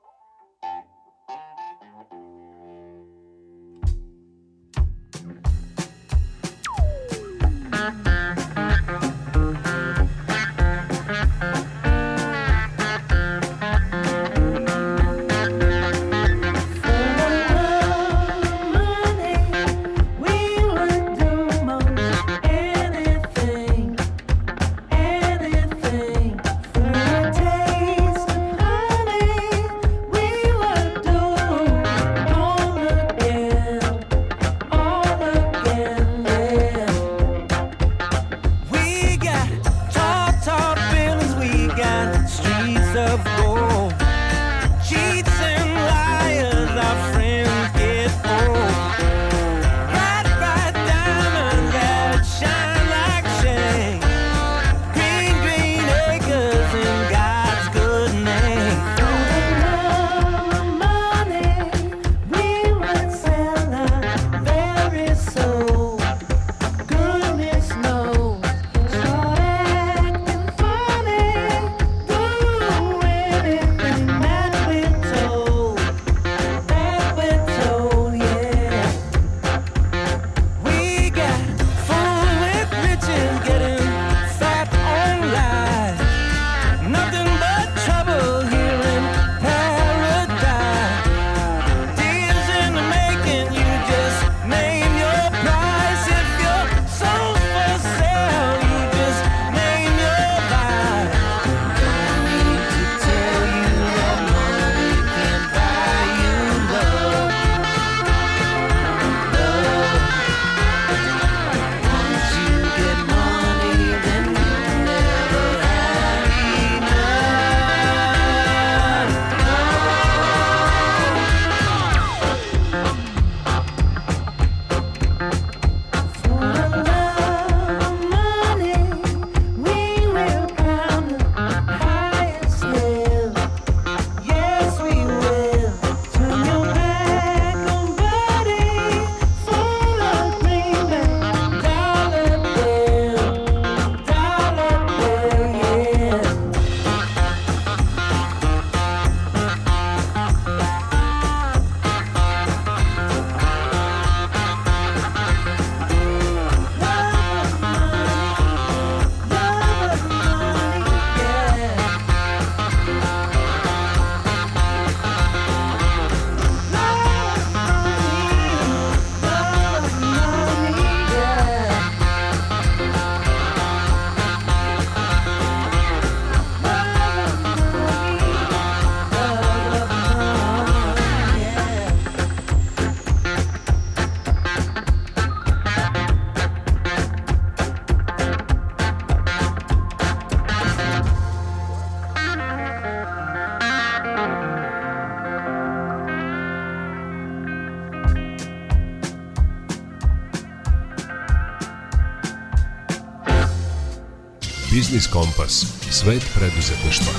Biznis 204.96 205.12
Kompas. 205.12 205.52
Svet 205.90 206.24
preduzetništva. 206.34 207.12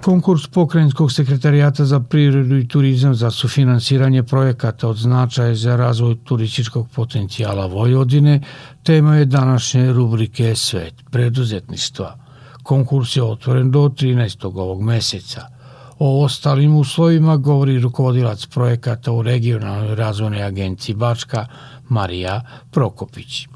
Konkurs 0.00 0.46
Pokrajinskog 0.46 1.12
sekretarijata 1.12 1.84
za 1.84 2.00
privredu 2.00 2.56
i 2.56 2.68
turizam 2.68 3.14
za 3.14 3.30
sufinansiranje 3.30 4.22
projekata 4.22 4.88
od 4.88 4.96
značaja 4.96 5.54
za 5.54 5.76
razvoj 5.76 6.16
turističkog 6.24 6.88
potencijala 6.94 7.66
Vojvodine 7.66 8.40
tema 8.82 9.16
je 9.16 9.24
današnje 9.24 9.92
rubrike 9.92 10.54
Svet 10.56 10.94
preduzetništva. 11.10 12.16
Konkurs 12.62 13.16
je 13.16 13.22
otvoren 13.22 13.70
do 13.70 13.80
13. 13.80 14.44
ovog 14.44 14.82
meseca. 14.82 15.46
O 15.98 16.24
ostalim 16.24 16.76
uslovima 16.76 17.36
govori 17.36 17.78
rukovodilac 17.78 18.46
projekata 18.46 19.12
u 19.12 19.22
regionalnoj 19.22 19.94
razvojnoj 19.94 20.42
agenciji 20.42 20.94
Bačka 20.94 21.46
Marija 21.88 22.40
Prokopić. 22.70 23.53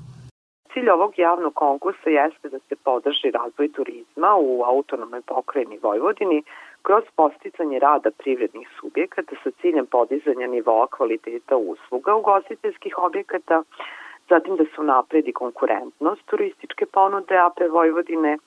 Cilj 0.78 0.90
ovog 0.90 1.18
javnog 1.18 1.54
konkursa 1.54 2.10
jeste 2.10 2.48
da 2.48 2.58
se 2.58 2.76
podrži 2.76 3.30
razvoj 3.30 3.72
turizma 3.72 4.36
u 4.40 4.62
autonomnoj 4.62 5.22
pokrajini 5.22 5.78
Vojvodini 5.82 6.42
kroz 6.82 7.04
posticanje 7.16 7.78
rada 7.78 8.10
privrednih 8.10 8.68
subjekata 8.80 9.36
sa 9.42 9.50
ciljem 9.60 9.86
podizanja 9.86 10.46
nivoa 10.46 10.86
kvaliteta 10.86 11.56
usluga 11.56 12.14
ugostiteljskih 12.14 12.98
objekata, 12.98 13.62
zatim 14.28 14.56
da 14.56 14.64
se 14.64 14.80
unapredi 14.80 15.32
konkurentnost 15.32 16.22
turističke 16.26 16.86
ponude 16.86 17.36
AP 17.36 17.58
Vojvodine, 17.70 18.38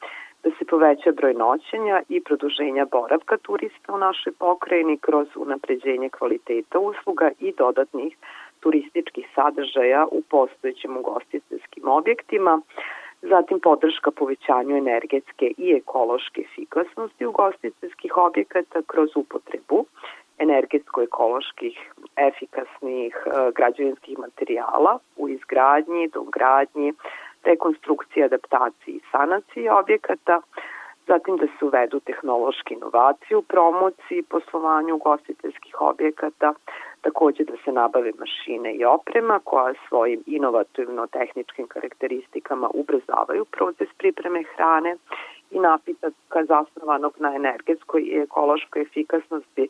da 0.43 0.49
se 0.49 0.65
poveća 0.65 1.11
broj 1.11 1.33
noćenja 1.33 2.01
i 2.09 2.23
produženja 2.23 2.85
boravka 2.91 3.37
turista 3.37 3.93
u 3.93 3.97
našoj 3.97 4.33
pokrajini 4.39 4.97
kroz 4.97 5.27
unapređenje 5.35 6.09
kvaliteta 6.09 6.79
usluga 6.79 7.31
i 7.39 7.53
dodatnih 7.57 8.17
turističkih 8.61 9.27
sadržaja 9.35 10.07
u 10.11 10.21
postojećim 10.29 10.97
ugostiteljskim 10.97 11.87
objektima, 11.87 12.61
zatim 13.21 13.59
podrška 13.59 14.11
povećanju 14.11 14.77
energetske 14.77 15.53
i 15.57 15.71
ekološke 15.71 16.41
efikasnosti 16.41 17.25
ugostiteljskih 17.25 18.17
objekata 18.17 18.81
kroz 18.87 19.09
upotrebu 19.15 19.85
energetsko-ekoloških 20.45 21.75
efikasnih 22.17 23.13
e, 23.25 23.51
građevinskih 23.55 24.19
materijala 24.19 24.99
u 25.17 25.29
izgradnji, 25.29 26.07
dogradnji, 26.07 26.93
rekonstrukciji, 27.43 28.23
adaptaciji 28.23 28.93
i 28.95 29.01
sanaciji 29.11 29.69
objekata, 29.69 30.41
zatim 31.07 31.37
da 31.37 31.45
se 31.45 31.65
uvedu 31.65 31.99
tehnološke 31.99 32.73
inovacije 32.73 33.37
u 33.37 33.41
promociji 33.41 34.17
i 34.17 34.29
poslovanju 34.33 34.95
ugostiteljskih 34.95 35.81
objekata, 35.81 36.53
takođe 37.01 37.43
da 37.43 37.53
se 37.65 37.71
nabave 37.71 38.11
mašine 38.19 38.73
i 38.73 38.85
oprema 38.85 39.39
koja 39.43 39.73
svojim 39.87 40.23
inovativno-tehničkim 40.25 41.67
karakteristikama 41.67 42.69
ubrzavaju 42.73 43.45
proces 43.45 43.89
pripreme 43.97 44.43
hrane 44.55 44.95
i 45.51 45.59
napitaka 45.59 46.45
zasnovanog 46.45 47.13
na 47.19 47.35
energetskoj 47.35 48.01
i 48.01 48.17
ekološkoj 48.17 48.81
efikasnosti, 48.81 49.67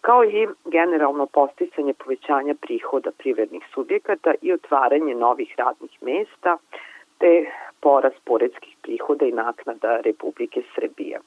kao 0.00 0.24
i 0.24 0.48
generalno 0.64 1.26
posticanje 1.26 1.94
povećanja 1.94 2.54
prihoda 2.60 3.10
privrednih 3.18 3.62
subjekata 3.74 4.34
i 4.42 4.52
otvaranje 4.52 5.14
novih 5.14 5.54
radnih 5.58 6.02
mesta, 6.02 6.56
te 7.18 7.50
porast 7.80 8.20
poredskih 8.24 8.76
prihoda 8.82 9.26
i 9.26 9.32
naknada 9.32 10.00
Republike 10.00 10.62
Srbije. 10.74 11.20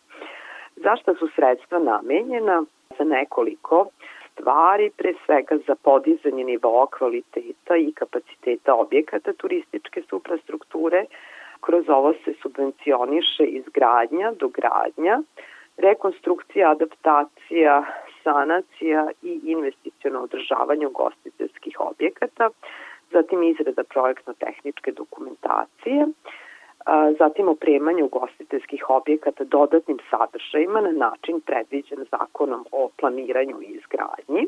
Zašto 0.76 1.16
su 1.16 1.28
sredstva 1.36 1.80
namenjena? 1.80 2.64
Za 2.98 3.04
nekoliko 3.04 3.88
stvari, 4.34 4.90
pre 4.98 5.14
svega 5.26 5.58
za 5.68 5.76
podizanje 5.76 6.44
nivoa 6.44 6.88
kvaliteta 6.88 7.76
i 7.78 7.92
kapaciteta 7.92 8.76
objekata 8.76 9.34
turističke 9.34 10.02
suprastrukture. 10.10 11.06
Kroz 11.62 11.90
ovo 11.90 12.14
se 12.14 12.34
subvencioniše 12.42 13.44
izgradnja, 13.44 14.32
dogradnja, 14.40 15.22
rekonstrukcija, 15.78 16.72
adaptacija, 16.72 17.84
sanacija 18.24 19.10
i 19.22 19.40
investicijono 19.44 20.20
održavanje 20.20 20.88
ugostiteljskih 20.88 21.80
objekata, 21.80 22.50
zatim 23.12 23.44
izrada 23.44 23.84
projektno-tehničke 23.84 24.92
dokumentacije, 24.92 26.08
zatim 27.20 27.48
opremanje 27.48 28.04
ugostiteljskih 28.04 28.90
objekata 28.90 29.44
dodatnim 29.44 30.00
sadržajima 30.10 30.82
na 30.82 30.92
način 30.92 31.42
predviđen 31.42 32.06
zakonom 32.12 32.66
o 32.72 32.90
planiranju 33.00 33.62
i 33.62 33.66
izgradnji, 33.66 34.48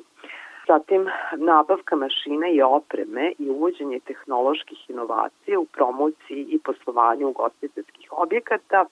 zatim 0.68 1.10
nabavka 1.38 1.96
mašina 1.96 2.48
i 2.48 2.62
opreme 2.62 3.34
i 3.40 3.50
uvođenje 3.50 4.00
tehnoloških 4.00 4.90
inovacija 4.90 5.60
u 5.60 5.66
promociji 5.66 6.46
i 6.50 6.60
poslovanju 6.60 7.28
ugostiteljskih 7.28 8.08
objekata, 8.12 8.86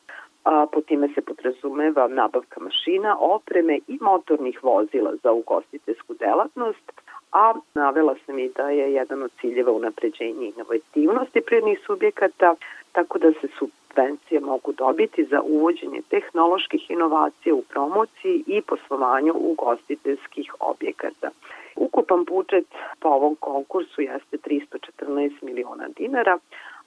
a, 0.43 0.65
po 0.71 0.81
time 0.81 1.07
se 1.15 1.21
podrazumeva 1.21 2.07
nabavka 2.07 2.59
mašina, 2.59 3.17
opreme 3.19 3.79
i 3.87 3.97
motornih 4.01 4.63
vozila 4.63 5.11
za 5.23 5.31
ugostiteljsku 5.31 6.13
delatnost, 6.13 6.91
a 7.33 7.53
navela 7.73 8.15
sam 8.25 8.39
i 8.39 8.49
da 8.49 8.69
je 8.69 8.93
jedan 8.93 9.23
od 9.23 9.31
ciljeva 9.41 9.71
unapređenje 9.71 10.51
inovativnosti 10.55 11.41
prednih 11.41 11.79
subjekata, 11.85 12.55
tako 12.91 13.19
da 13.19 13.31
se 13.31 13.47
subvencije 13.59 14.39
mogu 14.39 14.71
dobiti 14.71 15.25
za 15.25 15.41
uvođenje 15.41 16.01
tehnoloških 16.09 16.91
inovacija 16.91 17.55
u 17.55 17.61
promociji 17.61 18.43
i 18.47 18.61
poslovanju 18.61 19.33
ugostiteljskih 19.35 20.53
objekata. 20.59 21.29
Ukupan 21.75 22.23
budžet 22.23 22.67
po 22.99 23.09
ovom 23.09 23.35
konkursu 23.35 24.01
jeste 24.01 24.37
314 24.37 25.31
miliona 25.41 25.87
dinara, 25.97 26.37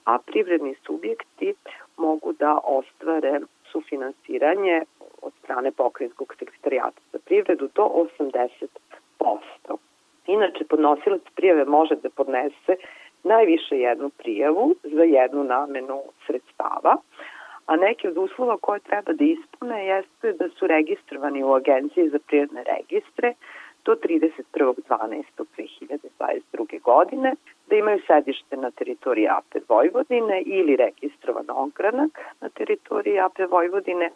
a 0.03 0.17
privredni 0.25 0.75
subjekti 0.85 1.53
mogu 1.97 2.33
da 2.33 2.59
ostvare 2.63 3.39
sufinansiranje 3.71 4.81
od 5.21 5.33
strane 5.43 5.71
pokrenjskog 5.71 6.35
sekretarijata 6.39 7.01
za 7.11 7.19
privredu 7.25 7.69
do 7.75 7.83
80%. 9.19 9.77
Inače, 10.27 10.63
podnosilac 10.69 11.21
prijave 11.35 11.65
može 11.65 11.95
da 11.95 12.09
podnese 12.09 12.75
najviše 13.23 13.79
jednu 13.79 14.09
prijavu 14.09 14.75
za 14.83 15.03
jednu 15.03 15.43
namenu 15.43 16.01
sredstava, 16.25 16.97
a 17.65 17.75
neki 17.75 18.07
od 18.07 18.17
uslova 18.17 18.57
koje 18.61 18.79
treba 18.79 19.13
da 19.13 19.23
ispune 19.23 19.85
jeste 19.85 20.33
da 20.33 20.49
su 20.49 20.67
registrovani 20.67 21.43
u 21.43 21.53
Agenciji 21.53 22.09
za 22.09 22.19
prirodne 22.27 22.63
registre 22.63 23.33
do 23.85 23.95
31.12.2022. 23.95 26.81
godine, 26.81 27.33
da 27.69 27.75
imaju 27.75 27.99
sedište 28.07 28.57
na 28.57 28.71
teritoriji 28.71 29.27
AP 29.27 29.55
Vojvodine 29.69 30.41
ili 30.45 30.75
registrovan 30.75 31.45
ogranak 31.49 32.19
na 32.41 32.49
teritoriji 32.49 33.19
AP 33.19 33.39
Vojvodine, 33.51 34.09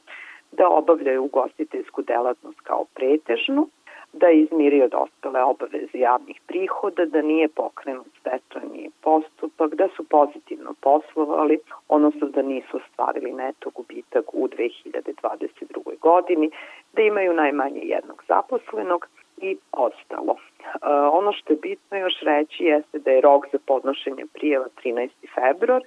da 0.52 0.70
obavljaju 0.70 1.24
ugostiteljsku 1.24 2.02
delatnost 2.02 2.60
kao 2.60 2.86
pretežnu, 2.96 3.68
da 4.14 4.28
je 4.28 4.42
izmirio 4.42 4.88
dospele 4.88 5.44
obaveze 5.44 5.98
javnih 5.98 6.42
prihoda, 6.48 7.06
da 7.06 7.22
nije 7.22 7.48
pokrenut 7.48 8.08
stečajni 8.20 8.90
postupak, 9.02 9.76
da 9.76 9.88
su 9.96 10.04
pozitivno 10.04 10.74
poslovali, 10.82 11.60
odnosno 11.88 12.28
da 12.28 12.42
nisu 12.42 12.78
ostvarili 12.78 13.32
neto 13.32 13.70
gubitak 13.70 14.34
u 14.34 14.48
2022. 14.48 16.00
godini, 16.00 16.52
da 16.94 17.02
imaju 17.02 17.34
najmanje 17.34 17.82
jednog 17.84 18.24
zaposlenog 18.28 19.08
i 19.38 19.58
ostalo. 19.72 20.36
E, 20.36 20.78
ono 21.12 21.34
što 21.34 21.54
je 21.54 21.58
bitno 21.62 21.98
još 21.98 22.20
reći 22.22 22.64
jeste 22.64 23.00
da 23.00 23.12
je 23.12 23.22
rok 23.22 23.46
za 23.52 23.58
podnošenje 23.66 24.26
prijeva 24.34 24.66
13. 24.84 25.10
februar 25.36 25.82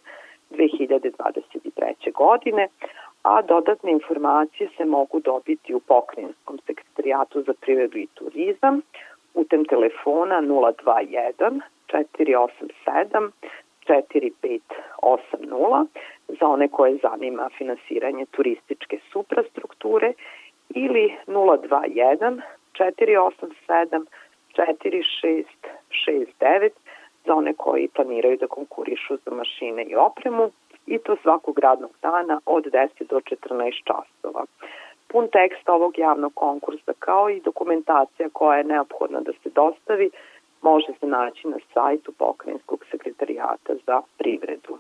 2023. 0.51 2.13
godine, 2.13 2.69
a 3.25 3.43
dodatne 3.43 3.93
informacije 3.93 4.69
se 4.77 4.85
mogu 4.85 5.21
dobiti 5.21 5.75
u 5.75 5.81
pokrenjskom 5.81 6.59
sekretarijatu 6.67 7.43
za 7.43 7.53
privredu 7.61 7.99
i 7.99 8.07
turizam 8.15 8.81
putem 9.35 9.65
telefona 9.65 10.43
021 10.43 11.61
487 11.93 13.31
4580 13.89 15.87
za 16.29 16.49
one 16.49 16.69
koje 16.69 16.99
zanima 17.03 17.49
finansiranje 17.59 18.27
turističke 18.27 18.99
suprastrukture 19.13 20.13
ili 20.69 21.15
021 21.27 22.41
487 22.79 24.05
4669 24.57 26.71
za 27.27 27.35
one 27.35 27.55
koji 27.57 27.89
planiraju 27.89 28.37
da 28.37 28.47
konkurišu 28.47 29.17
za 29.25 29.31
mašine 29.31 29.85
i 29.85 29.97
opremu 29.97 30.51
i 30.87 30.99
to 30.99 31.17
svakog 31.23 31.59
radnog 31.59 31.91
dana 32.03 32.41
od 32.47 32.65
10 32.65 32.89
do 33.11 33.21
14 33.21 33.85
časova. 33.85 34.45
Pun 35.09 35.29
tekst 35.29 35.69
ovog 35.69 35.99
javnog 35.99 36.35
konkursa 36.35 36.93
kao 36.99 37.31
i 37.31 37.41
dokumentacija 37.41 38.29
koja 38.33 38.59
je 38.59 38.65
neophodna 38.65 39.21
da 39.21 39.33
se 39.33 39.51
dostavi 39.55 40.11
može 40.63 40.93
se 41.01 41.07
naći 41.07 41.49
na 41.49 41.57
sajtu 41.75 42.13
Pokrajinskog 42.13 42.85
sekretarijata 42.91 43.75
za 43.87 44.03
privredu. 44.19 44.79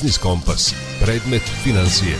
Biznis 0.00 0.18
Kompas. 0.18 0.74
Predmet 1.04 1.42
financije. 1.64 2.16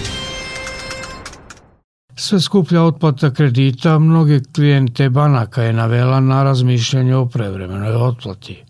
Sve 2.16 2.40
skuplja 2.40 2.82
otplata 2.82 3.30
kredita 3.34 3.98
mnoge 3.98 4.40
klijente 4.54 5.08
banaka 5.08 5.62
je 5.62 5.72
navela 5.72 6.20
na 6.20 6.42
razmišljanje 6.42 7.16
o 7.16 7.26
prevremenoj 7.26 7.94
otplati. 7.94 8.64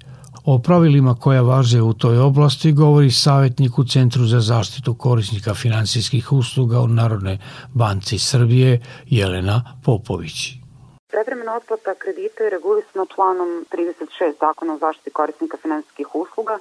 O 0.44 0.58
pravilima 0.58 1.14
koja 1.14 1.42
važe 1.42 1.82
u 1.82 1.92
toj 1.92 2.18
oblasti 2.18 2.72
govori 2.72 3.10
savjetnik 3.10 3.78
u 3.78 3.84
Centru 3.84 4.24
za 4.24 4.40
zaštitu 4.40 4.94
korisnika 4.94 5.54
finansijskih 5.54 6.32
usluga 6.32 6.80
u 6.80 6.88
Narodne 6.88 7.38
banci 7.74 8.18
Srbije 8.18 8.80
Jelena 9.06 9.78
Popović. 9.84 10.52
Prevremena 11.08 11.56
otplata 11.56 11.94
kredita 11.98 12.44
je 12.44 12.50
regulisana 12.50 13.06
članom 13.14 13.48
36 13.72 14.32
zakona 14.40 14.74
o 14.74 14.78
zaštiti 14.78 15.10
korisnika 15.10 15.56
finansijskih 15.62 16.14
usluga, 16.14 16.58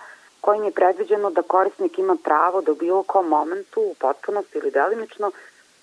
kojim 0.49 0.63
je 0.63 0.71
predviđeno 0.71 1.29
da 1.29 1.41
korisnik 1.41 1.99
ima 1.99 2.15
pravo 2.23 2.61
da 2.61 2.71
u 2.71 2.75
bilo 2.75 3.03
kom 3.03 3.27
momentu, 3.27 3.81
u 3.81 3.93
potpunosti 3.99 4.57
ili 4.57 4.71
delimično, 4.71 5.31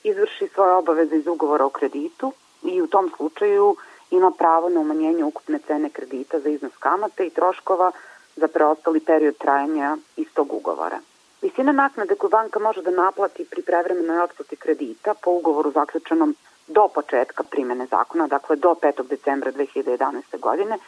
izvrši 0.04 0.48
svoje 0.54 0.72
obaveze 0.74 1.16
iz 1.16 1.26
ugovora 1.26 1.64
o 1.64 1.70
kreditu 1.70 2.32
i 2.62 2.82
u 2.82 2.86
tom 2.86 3.10
slučaju 3.16 3.76
ima 4.10 4.30
pravo 4.38 4.68
na 4.68 4.80
umanjenje 4.80 5.24
ukupne 5.24 5.58
cene 5.66 5.90
kredita 5.90 6.40
za 6.40 6.48
iznos 6.48 6.72
kamate 6.78 7.26
i 7.26 7.30
troškova 7.30 7.92
za 8.36 8.48
preostali 8.48 9.00
period 9.00 9.36
trajanja 9.38 9.96
istog 10.16 10.52
ugovora. 10.52 10.98
Visina 11.42 11.72
naknade 11.72 12.14
koju 12.14 12.30
banka 12.30 12.58
može 12.58 12.82
da 12.82 12.90
naplati 12.90 13.44
pri 13.50 13.62
prevremenoj 13.62 14.20
otplati 14.20 14.56
kredita 14.56 15.14
po 15.14 15.30
ugovoru 15.30 15.70
zaključenom 15.70 16.34
do 16.66 16.88
početka 16.94 17.42
primene 17.42 17.86
zakona, 17.86 18.26
dakle 18.26 18.56
do 18.56 18.74
5. 18.82 19.06
decembra 19.08 19.52
2011. 19.52 20.40
godine, 20.40 20.78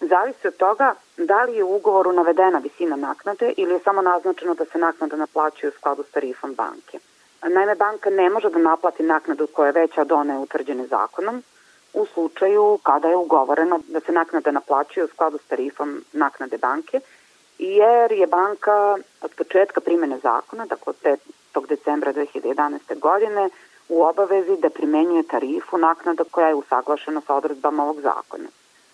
zavisi 0.00 0.48
od 0.48 0.56
toga 0.56 0.94
da 1.16 1.42
li 1.42 1.56
je 1.56 1.64
u 1.64 1.76
ugovoru 1.76 2.12
navedena 2.12 2.58
visina 2.58 2.96
naknade 2.96 3.52
ili 3.56 3.72
je 3.72 3.80
samo 3.84 4.02
naznačeno 4.02 4.54
da 4.54 4.64
se 4.64 4.78
naknada 4.78 5.16
naplaćuje 5.16 5.70
u 5.70 5.72
skladu 5.78 6.02
s 6.02 6.10
tarifom 6.10 6.54
banke. 6.54 6.98
Naime, 7.42 7.74
banka 7.74 8.10
ne 8.10 8.30
može 8.30 8.50
da 8.50 8.58
naplati 8.58 9.02
naknadu 9.02 9.46
koja 9.46 9.66
je 9.66 9.72
veća 9.72 10.00
od 10.00 10.12
one 10.12 10.38
utvrđene 10.38 10.86
zakonom 10.86 11.42
u 11.94 12.06
slučaju 12.06 12.78
kada 12.82 13.08
je 13.08 13.16
ugovoreno 13.16 13.80
da 13.88 14.00
se 14.00 14.12
naknada 14.12 14.50
naplaćuje 14.50 15.04
u 15.04 15.08
skladu 15.08 15.38
s 15.38 15.48
tarifom 15.48 16.04
naknade 16.12 16.58
banke, 16.58 17.00
jer 17.58 18.12
je 18.12 18.26
banka 18.26 18.96
od 19.20 19.34
početka 19.36 19.80
primene 19.80 20.18
zakona, 20.18 20.66
dakle 20.66 20.90
od 20.90 21.18
5. 21.54 21.66
decembra 21.68 22.12
2011. 22.12 22.98
godine, 22.98 23.48
u 23.88 24.02
obavezi 24.02 24.56
da 24.56 24.70
primenjuje 24.70 25.22
tarifu 25.22 25.78
naknada 25.78 26.24
koja 26.30 26.48
je 26.48 26.54
usaglašena 26.54 27.20
sa 27.26 27.34
odredbama 27.34 27.82
ovog 27.82 28.00
zakona. 28.00 28.48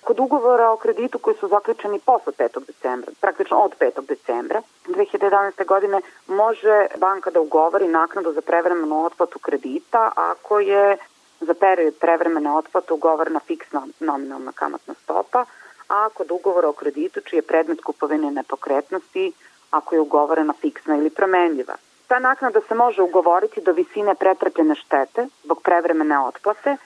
Kod 0.07 0.21
ugovora 0.21 0.71
o 0.71 0.77
kreditu 0.77 1.19
koji 1.19 1.37
su 1.37 1.49
zaključeni 1.49 1.99
posle 1.99 2.33
5. 2.38 2.66
decembra, 2.66 3.12
praktično 3.21 3.57
od 3.59 3.73
5. 3.81 4.07
decembra 4.07 4.62
2011. 4.87 5.67
godine, 5.67 6.00
može 6.27 6.87
banka 6.96 7.31
da 7.31 7.40
ugovori 7.40 7.88
naknadu 7.88 8.33
za 8.33 8.40
prevremenu 8.40 9.04
otplatu 9.04 9.38
kredita 9.38 10.13
ako 10.17 10.61
je 10.61 10.96
za 11.40 11.54
period 11.54 11.94
prevremene 12.00 12.52
otplate 12.52 12.92
ugovorena 12.92 13.40
fiksna 13.40 13.87
nominalna 14.00 14.52
kamatna 14.52 14.94
stopa, 14.94 15.44
a 15.88 16.09
kod 16.15 16.31
ugovora 16.31 16.69
o 16.69 16.73
kreditu 16.73 17.21
čiji 17.21 17.38
je 17.38 17.42
predmet 17.42 17.81
kupovine 17.85 18.31
nepokretnosti 18.31 19.33
ako 19.71 19.94
je 19.94 20.00
ugovorena 20.00 20.52
fiksna 20.61 20.96
ili 20.96 21.11
promenljiva. 21.11 21.75
Ta 22.07 22.19
naknada 22.19 22.61
se 22.69 22.75
može 22.75 23.02
ugovoriti 23.02 23.61
do 23.61 23.73
visine 23.73 24.15
pretrpljene 24.15 24.75
štete 24.75 25.27
zbog 25.44 25.63
prevremene 25.63 26.21
otplate, 26.21 26.77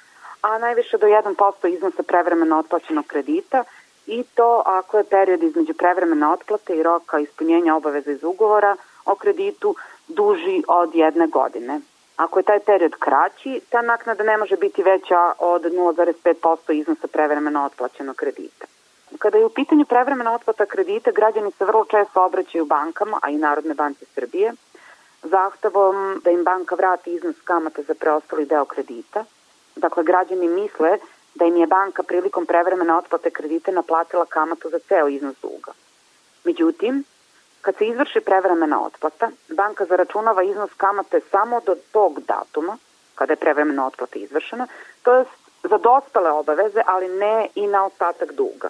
a 0.42 0.58
najviše 0.58 0.98
do 0.98 1.06
1% 1.06 1.74
iznosa 1.74 2.02
prevremeno 2.02 2.58
otplaćenog 2.58 3.06
kredita 3.06 3.64
i 4.06 4.24
to 4.34 4.62
ako 4.66 4.98
je 4.98 5.04
period 5.04 5.42
između 5.42 5.74
prevremene 5.74 6.28
otplate 6.28 6.76
i 6.76 6.82
roka 6.82 7.18
ispunjenja 7.18 7.76
obaveza 7.76 8.10
iz 8.10 8.24
ugovora 8.24 8.76
o 9.04 9.14
kreditu 9.14 9.74
duži 10.08 10.62
od 10.68 10.94
jedne 10.94 11.26
godine. 11.26 11.80
Ako 12.16 12.38
je 12.38 12.42
taj 12.42 12.60
period 12.60 12.94
kraći, 12.98 13.60
ta 13.70 13.82
naknada 13.82 14.24
ne 14.24 14.36
može 14.36 14.56
biti 14.56 14.82
veća 14.82 15.32
od 15.38 15.62
0,5% 15.62 16.72
iznosa 16.72 17.08
prevremeno 17.08 17.64
otplaćenog 17.64 18.16
kredita. 18.16 18.66
Kada 19.18 19.38
je 19.38 19.46
u 19.46 19.50
pitanju 19.50 19.84
prevremena 19.84 20.34
otplata 20.34 20.66
kredita, 20.66 21.10
građani 21.10 21.50
se 21.50 21.64
vrlo 21.64 21.84
često 21.84 22.24
obraćaju 22.24 22.64
bankama, 22.64 23.18
a 23.22 23.30
i 23.30 23.36
Narodne 23.36 23.74
banke 23.74 24.04
Srbije, 24.14 24.52
zahtevom 25.22 26.20
da 26.24 26.30
im 26.30 26.44
banka 26.44 26.74
vrati 26.74 27.14
iznos 27.14 27.36
kamata 27.44 27.82
za 27.82 27.94
preostali 27.94 28.46
deo 28.46 28.64
kredita. 28.64 29.24
Dakle, 29.76 30.04
građani 30.04 30.48
misle 30.48 30.98
da 31.34 31.44
im 31.44 31.56
je 31.56 31.66
banka 31.66 32.02
prilikom 32.02 32.46
prevremene 32.46 32.94
otplate 32.94 33.30
kredita 33.30 33.72
naplatila 33.72 34.26
kamatu 34.26 34.68
za 34.68 34.78
ceo 34.78 35.08
iznos 35.08 35.36
duga. 35.42 35.72
Međutim, 36.44 37.04
kad 37.60 37.76
se 37.76 37.86
izvrši 37.86 38.20
prevremena 38.20 38.84
otplata, 38.84 39.30
banka 39.48 39.84
zaračunava 39.84 40.42
iznos 40.42 40.70
kamate 40.76 41.20
samo 41.30 41.60
do 41.66 41.76
tog 41.92 42.20
datuma, 42.20 42.78
kada 43.14 43.32
je 43.32 43.36
prevremena 43.36 43.86
otplata 43.86 44.18
izvršena, 44.18 44.66
to 45.02 45.14
je 45.14 45.24
za 45.62 45.78
dospele 45.78 46.30
obaveze, 46.30 46.82
ali 46.86 47.08
ne 47.08 47.48
i 47.54 47.66
na 47.66 47.84
ostatak 47.84 48.32
duga. 48.32 48.68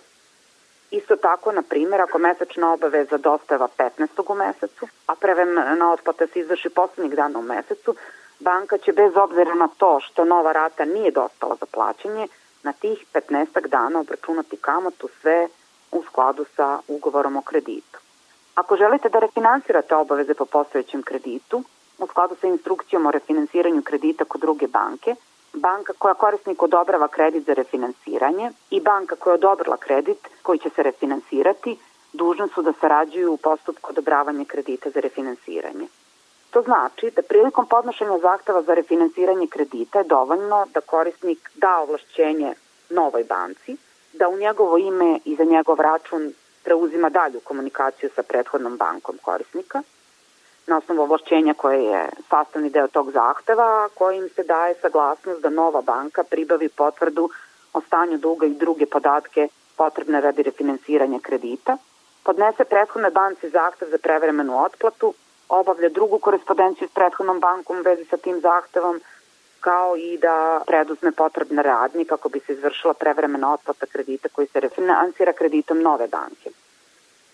Isto 0.90 1.16
tako, 1.16 1.53
na 1.53 1.62
primjer, 1.62 2.01
ako 2.01 2.18
mesečna 2.18 2.72
obaveza 2.72 3.16
dostava 3.16 3.68
15. 3.78 4.32
u 4.32 4.34
mesecu, 4.34 4.88
a 5.07 5.14
prevremena 5.14 5.92
otplata 5.92 6.26
se 6.26 6.40
izvrši 6.40 6.68
poslednjeg 6.68 7.14
dana 7.14 7.38
u 7.38 7.42
mesecu, 7.42 7.94
banka 8.41 8.78
će 8.78 8.93
bez 8.93 9.16
obzira 9.16 9.55
na 9.55 9.68
to 9.68 10.01
što 10.01 10.24
nova 10.24 10.53
rata 10.53 10.84
nije 10.84 11.11
dostala 11.11 11.57
za 11.61 11.66
plaćanje, 11.66 12.28
na 12.62 12.72
tih 12.72 13.05
15 13.14 13.68
dana 13.68 14.01
obračunati 14.01 14.57
kamatu 14.57 15.09
sve 15.20 15.49
u 15.93 16.03
skladu 16.03 16.45
sa 16.57 16.78
ugovorom 16.88 17.36
o 17.36 17.43
kreditu. 17.43 17.99
Ako 18.55 18.76
želite 18.76 19.09
da 19.09 19.18
refinansirate 19.18 19.95
obaveze 19.95 20.34
po 20.34 20.45
postojećem 20.45 21.03
kreditu, 21.03 21.62
u 21.99 22.07
skladu 22.07 22.36
sa 22.41 22.47
instrukcijom 22.47 23.07
o 23.07 23.11
refinansiranju 23.11 23.82
kredita 23.82 24.24
kod 24.24 24.41
druge 24.41 24.66
banke, 24.66 25.14
banka 25.53 25.93
koja 25.99 26.14
korisnik 26.14 26.62
odobrava 26.62 27.09
kredit 27.09 27.47
za 27.47 27.55
refinansiranje 27.55 28.51
i 28.70 28.80
banka 28.80 29.16
koja 29.16 29.34
odobrila 29.34 29.76
kredit 29.76 30.28
koji 30.43 30.59
će 30.59 30.70
se 30.70 30.82
refinansirati, 30.82 31.78
dužne 32.12 32.49
su 32.55 32.62
da 32.62 32.72
sarađuju 32.80 33.32
u 33.32 33.36
postupku 33.36 33.91
odobravanja 33.91 34.45
kredita 34.45 34.91
za 34.91 35.01
refinansiranje. 35.01 35.86
To 36.51 36.62
znači 36.62 37.11
da 37.16 37.22
prilikom 37.22 37.66
podnošenja 37.66 38.18
zahteva 38.18 38.62
za 38.62 38.74
refinansiranje 38.74 39.46
kredita 39.46 39.98
je 39.98 40.05
dovoljno 40.05 40.66
da 40.74 40.80
korisnik 40.80 41.51
da 41.55 41.78
ovlašćenje 41.78 42.55
novoj 42.90 43.24
banci, 43.24 43.76
da 44.12 44.28
u 44.28 44.36
njegovo 44.36 44.78
ime 44.78 45.18
i 45.24 45.36
za 45.36 45.44
njegov 45.44 45.80
račun 45.80 46.32
preuzima 46.64 47.09
dalju 47.09 47.40
komunikaciju 47.40 48.11
sa 48.14 48.22
prethodnom 48.22 48.76
bankom 48.76 49.18
korisnika, 49.22 49.82
na 50.66 50.76
osnovu 50.76 51.03
ovlašćenja 51.03 51.55
koje 51.55 51.84
je 51.84 52.09
sastavni 52.30 52.70
deo 52.70 52.88
tog 52.88 53.11
zahteva, 53.11 53.88
kojim 53.94 54.28
se 54.28 54.42
daje 54.42 54.74
saglasnost 54.74 55.42
da 55.42 55.51
nova 55.51 55.82
banka 55.82 56.22
pribavi 56.22 56.68
potvrdu 56.68 57.30
o 57.72 57.80
stanju 57.80 58.18
duga 58.18 58.46
i 58.46 58.55
druge 58.55 58.86
podatke 58.86 59.48
potrebne 59.76 60.20
radi 60.20 60.42
refinansiranja 60.42 61.18
kredita, 61.22 61.76
podnese 62.24 62.64
prethodnoj 62.64 63.11
banci 63.11 63.48
zahtev 63.48 63.88
za 63.90 63.98
prevremenu 63.98 64.64
otplatu, 64.64 65.14
obavlja 65.51 65.88
drugu 65.88 66.18
korespondenciju 66.18 66.88
s 66.88 66.94
prethodnom 66.94 67.40
bankom 67.40 67.78
u 67.78 67.82
vezi 67.82 68.05
sa 68.05 68.16
tim 68.16 68.40
zahtevom, 68.40 69.01
kao 69.61 69.96
i 69.96 70.18
da 70.18 70.62
preduzme 70.66 71.12
potrebne 71.12 71.62
radnje 71.62 72.05
kako 72.05 72.28
bi 72.28 72.40
se 72.40 72.53
izvršila 72.53 72.94
prevremena 72.94 73.53
otplata 73.53 73.86
kredita 73.86 74.28
koji 74.28 74.46
se 74.46 74.61
refinansira 74.61 75.32
kreditom 75.32 75.82
nove 75.82 76.09
banke. 76.09 76.51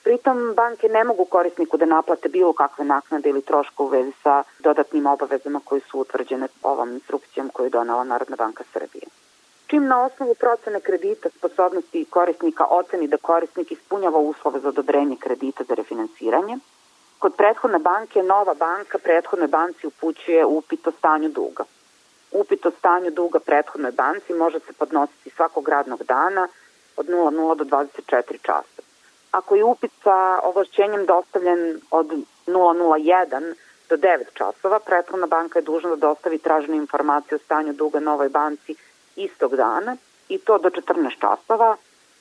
Pritom 0.05 0.55
banke 0.55 0.89
ne 0.89 1.05
mogu 1.05 1.25
korisniku 1.25 1.77
da 1.77 1.85
naplate 1.85 2.29
bilo 2.29 2.53
kakve 2.53 2.85
naknade 2.85 3.31
ili 3.31 3.43
troška 3.43 3.83
u 3.83 3.87
vezi 3.87 4.13
sa 4.23 4.43
dodatnim 4.59 5.07
obavezama 5.07 5.61
koji 5.65 5.81
su 5.81 6.01
utvrđene 6.01 6.49
ovom 6.63 6.93
instrukcijom 6.93 7.49
koju 7.49 7.67
je 7.67 7.71
donala 7.71 8.05
Narodna 8.05 8.37
banka 8.37 8.65
Srbije. 8.73 9.07
Čim 9.67 9.87
na 9.87 10.05
osnovu 10.05 10.35
procene 10.35 10.81
kredita 10.81 11.29
sposobnosti 11.39 12.05
korisnika 12.11 12.65
oceni 12.71 13.09
da 13.09 13.17
korisnik 13.17 13.73
ispunjava 13.73 14.19
uslove 14.19 14.61
za 14.61 14.69
odobrenje 14.69 15.17
kredita 15.21 15.65
za 15.65 15.75
refinansiranje, 15.75 16.59
kod 17.19 17.37
prethodne 17.37 17.79
banke 17.79 18.23
nova 18.23 18.55
banka 18.55 18.99
prethodnoj 18.99 19.49
banci 19.49 19.87
upućuje 19.87 20.45
upit 20.45 20.87
o 20.87 20.91
stanju 20.99 21.29
duga. 21.29 21.65
Upit 22.33 22.67
o 22.67 22.71
stanju 22.71 23.11
duga 23.11 23.39
prethodnoj 23.39 23.93
banci 23.93 24.33
može 24.33 24.61
se 24.61 24.73
podnositi 24.73 25.31
svakog 25.31 25.69
radnog 25.69 26.03
dana 26.03 26.49
od 26.97 27.07
00 27.07 27.55
do 27.55 27.65
24 27.65 28.23
časa. 28.43 28.83
Ako 29.31 29.55
je 29.55 29.65
upit 29.65 29.91
sa 30.03 30.41
ovlašćenjem 30.43 31.07
dostavljen 31.07 31.81
od 31.91 32.13
001 32.47 33.55
do 33.89 33.97
9 33.97 34.25
časova, 34.35 34.79
prethodna 34.79 35.27
banka 35.27 35.59
je 35.59 35.63
dužna 35.63 35.91
da 35.91 35.97
dostavi 35.97 36.39
traženu 36.39 36.77
informaciju 36.77 37.37
o 37.37 37.45
stanju 37.45 37.73
duga 37.73 38.01
novoj 38.01 38.29
banci 38.29 38.75
istog 39.17 39.57
dana 39.57 39.97
i 40.29 40.39
to 40.39 40.59
do 40.59 40.71
14 40.71 41.21
časova, 41.21 41.77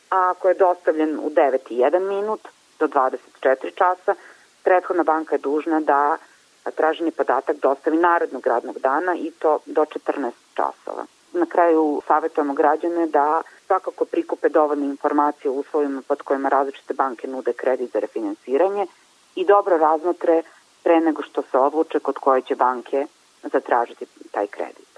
a 0.09 0.29
ako 0.29 0.47
je 0.47 0.53
dostavljen 0.53 1.19
u 1.19 1.29
9 1.29 1.57
i 1.69 1.77
1 1.77 1.99
minut 1.99 2.47
do 2.79 2.87
24 2.87 3.75
časa, 3.75 4.15
prethodna 4.65 5.03
banka 5.03 5.35
je 5.35 5.39
dužna 5.39 5.79
da 5.79 6.17
traženi 6.75 7.11
podatak 7.11 7.57
dostavi 7.57 7.97
narednog 7.97 8.47
radnog 8.47 8.79
dana 8.79 9.15
i 9.15 9.31
to 9.39 9.59
do 9.65 9.85
14 9.85 10.31
časova. 10.53 11.05
Na 11.33 11.45
kraju 11.45 12.01
savjetujemo 12.07 12.53
građane 12.53 13.07
da 13.07 13.41
svakako 13.67 14.05
prikupe 14.05 14.49
dovoljne 14.49 14.85
informacije 14.85 15.51
o 15.51 15.53
uslovima 15.53 16.01
pod 16.07 16.21
kojima 16.21 16.49
različite 16.49 16.93
banke 16.93 17.27
nude 17.27 17.53
kredit 17.53 17.91
za 17.93 17.99
refinansiranje 17.99 18.87
i 19.35 19.45
dobro 19.45 19.77
razmotre 19.77 20.41
pre 20.83 20.99
nego 20.99 21.21
što 21.21 21.41
se 21.41 21.57
odluče 21.57 21.99
kod 21.99 22.17
koje 22.17 22.41
će 22.41 22.55
banke 22.55 23.05
zatražiti 23.43 24.05
taj 24.31 24.47
kredit. 24.47 24.95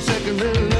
second 0.00 0.38
little 0.40 0.79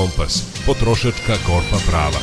Kompas. 0.00 0.64
Potrošačka 0.66 1.34
korpa 1.46 1.78
prava. 1.90 2.20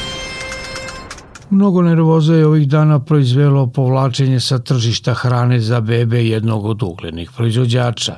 Mnogo 1.50 1.82
nervoza 1.82 2.34
je 2.34 2.48
ovih 2.48 2.68
dana 2.68 3.00
proizvelo 3.00 3.68
povlačenje 3.76 4.40
sa 4.40 4.60
tržišta 4.60 5.14
hrane 5.14 5.60
za 5.60 5.82
bebe 5.82 6.24
jednog 6.26 6.66
od 6.66 6.84
uglednih 6.84 7.32
proizvođača. 7.38 8.16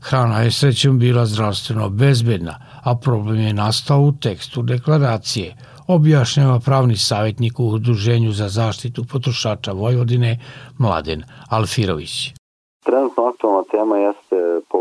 Hrana 0.00 0.40
je 0.40 0.50
srećom 0.50 0.98
bila 0.98 1.26
zdravstveno 1.26 1.88
bezbedna, 1.88 2.54
a 2.84 2.96
problem 2.96 3.40
je 3.40 3.54
nastao 3.54 4.00
u 4.00 4.12
tekstu 4.12 4.62
deklaracije, 4.62 5.56
objašnjava 5.86 6.60
pravni 6.60 6.96
savjetnik 6.96 7.60
u 7.60 7.68
Udruženju 7.68 8.32
za 8.32 8.48
zaštitu 8.48 9.04
potrošača 9.04 9.72
Vojvodine 9.72 10.38
Mladen 10.78 11.24
Alfirović. 11.48 12.32
Trenutno 12.84 13.24
aktualna 13.24 13.62
tema 13.70 13.96
jeste 13.96 14.36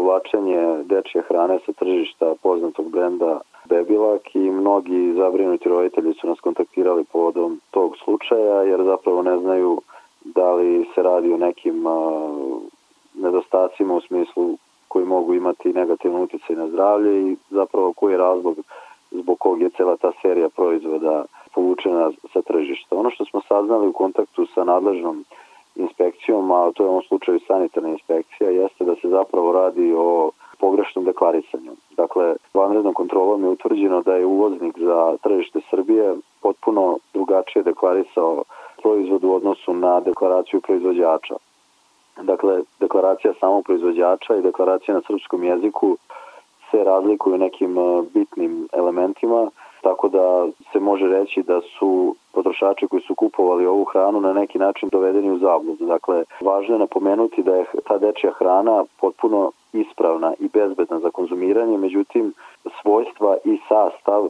povlačenje 0.10 0.84
dečje 0.84 1.22
hrane 1.22 1.60
sa 1.66 1.72
tržišta 1.74 2.34
poznatog 2.44 2.90
brenda 2.92 3.40
Bebilak 3.66 4.36
i 4.36 4.40
mnogi 4.40 5.14
zabrinuti 5.14 5.70
roditelji 5.70 6.14
su 6.14 6.28
nas 6.28 6.40
kontaktirali 6.40 7.04
povodom 7.04 7.62
tog 7.72 7.98
slučaja 8.04 8.64
jer 8.64 8.84
zapravo 8.84 9.22
ne 9.24 9.38
znaju 9.38 9.82
da 10.26 10.54
li 10.54 10.86
se 10.96 11.02
radi 11.02 11.34
o 11.34 11.38
nekim 11.38 11.88
a, 11.88 12.00
nedostacima 13.14 13.94
u 13.94 14.02
smislu 14.02 14.58
koji 14.88 15.06
mogu 15.06 15.34
imati 15.34 15.74
negativan 15.74 16.22
utjecaj 16.22 16.56
na 16.56 16.68
zdravlje 16.68 17.32
i 17.32 17.36
zapravo 17.50 17.94
koji 17.94 18.12
je 18.12 18.18
razlog 18.18 18.58
zbog 19.12 19.40
kog 19.40 19.62
je 19.62 19.70
cela 19.70 19.98
ta 19.98 20.12
serija 20.22 20.50
proizvoda 20.50 21.26
povučena 21.56 22.12
sa 22.34 22.42
tržišta. 22.42 22.96
Ono 22.96 23.10
što 23.12 23.26
smo 23.26 23.42
saznali 23.48 23.88
u 23.88 23.94
kontaktu 23.94 24.46
sa 24.56 24.64
nadležnom 24.64 25.26
inspekcijom, 25.80 26.52
a 26.52 26.72
to 26.72 26.84
je 26.84 26.88
u 26.88 26.92
ovom 26.92 27.04
slučaju 27.08 27.40
sanitarna 27.48 27.90
inspekcija, 27.90 28.50
jeste 28.50 28.86
da 28.86 28.96
se 28.96 29.10
zapravo 29.10 29.52
radi 29.52 29.94
o 29.98 30.32
pogrešnom 30.60 31.06
deklarisanju. 31.06 31.72
Dakle, 31.98 32.36
vanrednom 32.54 32.94
kontrolom 32.94 33.44
je 33.44 33.50
utvrđeno 33.50 34.02
da 34.02 34.16
je 34.16 34.26
uvoznik 34.26 34.78
za 34.78 35.18
tržište 35.24 35.60
Srbije 35.70 36.16
potpuno 36.42 36.98
drugačije 37.14 37.64
deklarisao 37.64 38.44
proizvod 38.82 39.24
u 39.24 39.34
odnosu 39.34 39.74
na 39.74 40.00
deklaraciju 40.00 40.62
proizvođača. 40.62 41.36
Dakle, 42.22 42.62
deklaracija 42.80 43.34
samog 43.40 43.64
proizvođača 43.66 44.36
i 44.36 44.42
deklaracija 44.42 44.96
na 44.96 45.02
srpskom 45.08 45.44
jeziku 45.44 45.98
se 46.72 46.84
razlikuju 46.84 47.38
nekim 47.38 47.78
e, 47.78 48.02
bitnim 48.14 48.68
elementima, 48.74 49.50
tako 49.82 50.10
da 50.10 50.48
se 50.72 50.80
može 50.80 51.08
reći 51.08 51.44
da 51.44 51.62
su 51.62 52.16
potrošači 52.34 52.88
koji 52.88 53.02
su 53.02 53.16
kupovali 53.16 53.66
ovu 53.66 53.84
hranu 53.84 54.22
na 54.22 54.34
neki 54.34 54.58
način 54.60 54.90
dovedeni 54.92 55.32
u 55.32 55.38
zabludu. 55.38 55.86
Dakle, 55.86 56.24
važno 56.42 56.76
je 56.76 56.80
napomenuti 56.80 57.44
da 57.44 57.56
je 57.56 57.66
ta 57.88 57.98
dečja 57.98 58.32
hrana 58.32 58.84
potpuno 59.02 59.52
ispravna 59.74 60.34
i 60.40 60.48
bezbedna 60.54 61.00
za 61.00 61.10
konzumiranje, 61.12 61.78
međutim 61.78 62.34
svojstva 62.82 63.38
i 63.46 63.58
sastav 63.68 64.28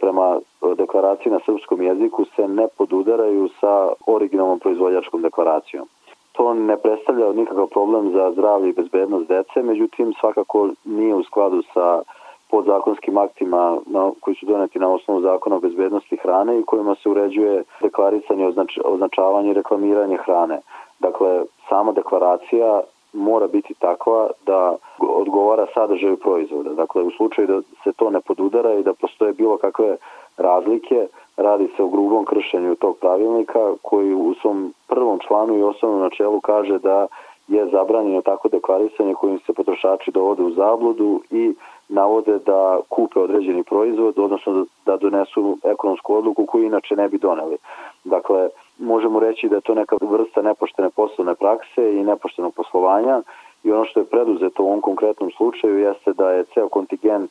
prema 0.00 0.38
deklaraciji 0.76 1.32
na 1.32 1.40
srpskom 1.46 1.82
jeziku 1.82 2.24
se 2.36 2.48
ne 2.48 2.66
podudaraju 2.78 3.48
sa 3.60 3.88
originalnom 4.06 4.58
proizvođačkom 4.58 5.22
deklaracijom. 5.22 5.88
To 6.32 6.54
ne 6.54 6.76
predstavlja 6.76 7.32
nikakav 7.32 7.66
problem 7.66 8.12
za 8.12 8.32
zdravlje 8.32 8.68
i 8.68 8.72
bezbednost 8.72 9.28
dece, 9.28 9.62
međutim 9.62 10.14
svakako 10.20 10.68
nije 10.84 11.14
u 11.14 11.22
skladu 11.22 11.62
sa 11.74 12.02
podzakonskim 12.50 13.18
aktima 13.18 13.78
na, 13.86 14.10
koji 14.20 14.34
su 14.34 14.46
doneti 14.46 14.78
na 14.78 14.88
osnovu 14.88 15.20
zakona 15.20 15.56
o 15.56 15.60
bezbednosti 15.60 16.16
hrane 16.16 16.60
i 16.60 16.64
kojima 16.64 16.94
se 16.94 17.08
uređuje 17.08 17.62
deklarisanje, 17.82 18.46
označ, 18.46 18.78
označavanje 18.84 19.50
i 19.50 19.54
reklamiranje 19.54 20.16
hrane. 20.16 20.60
Dakle, 20.98 21.44
sama 21.68 21.92
deklaracija 21.92 22.80
mora 23.12 23.46
biti 23.46 23.74
takva 23.74 24.30
da 24.46 24.76
odgovara 24.98 25.66
sadržaju 25.74 26.16
proizvoda. 26.16 26.70
Dakle, 26.70 27.02
u 27.02 27.10
slučaju 27.10 27.46
da 27.46 27.62
se 27.84 27.92
to 27.92 28.10
ne 28.10 28.20
podudara 28.20 28.74
i 28.74 28.82
da 28.82 28.94
postoje 28.94 29.32
bilo 29.32 29.56
kakve 29.56 29.96
razlike, 30.36 31.06
radi 31.36 31.68
se 31.76 31.82
o 31.82 31.88
grubom 31.88 32.24
kršenju 32.24 32.74
tog 32.74 32.96
pravilnika 33.00 33.72
koji 33.82 34.14
u 34.14 34.34
svom 34.34 34.74
prvom 34.88 35.18
članu 35.26 35.58
i 35.58 35.62
osnovnom 35.62 36.00
načelu 36.00 36.40
kaže 36.40 36.78
da 36.78 37.06
je 37.48 37.66
zabranjeno 37.66 38.22
tako 38.22 38.48
deklarisanje 38.48 39.14
kojim 39.14 39.38
se 39.38 39.52
potrošači 39.52 40.10
dovode 40.10 40.42
u 40.42 40.50
zabludu 40.50 41.22
i 41.30 41.54
navode 41.88 42.38
da 42.38 42.78
kupe 42.88 43.20
određeni 43.20 43.62
proizvod, 43.62 44.18
odnosno 44.18 44.66
da 44.86 44.96
donesu 44.96 45.58
ekonomsku 45.62 46.14
odluku 46.14 46.46
koju 46.46 46.64
inače 46.64 46.96
ne 46.96 47.08
bi 47.08 47.18
doneli. 47.18 47.56
Dakle, 48.04 48.48
možemo 48.78 49.20
reći 49.20 49.48
da 49.48 49.56
je 49.56 49.60
to 49.60 49.74
neka 49.74 49.96
vrsta 50.00 50.42
nepoštene 50.42 50.90
poslovne 50.90 51.34
prakse 51.34 51.96
i 51.96 52.04
nepoštenog 52.04 52.54
poslovanja 52.54 53.22
i 53.64 53.72
ono 53.72 53.84
što 53.84 54.00
je 54.00 54.06
preduzeto 54.06 54.62
u 54.62 54.66
ovom 54.66 54.80
konkretnom 54.80 55.30
slučaju 55.30 55.78
jeste 55.78 56.12
da 56.12 56.30
je 56.30 56.44
ceo 56.44 56.68
kontingent 56.68 57.30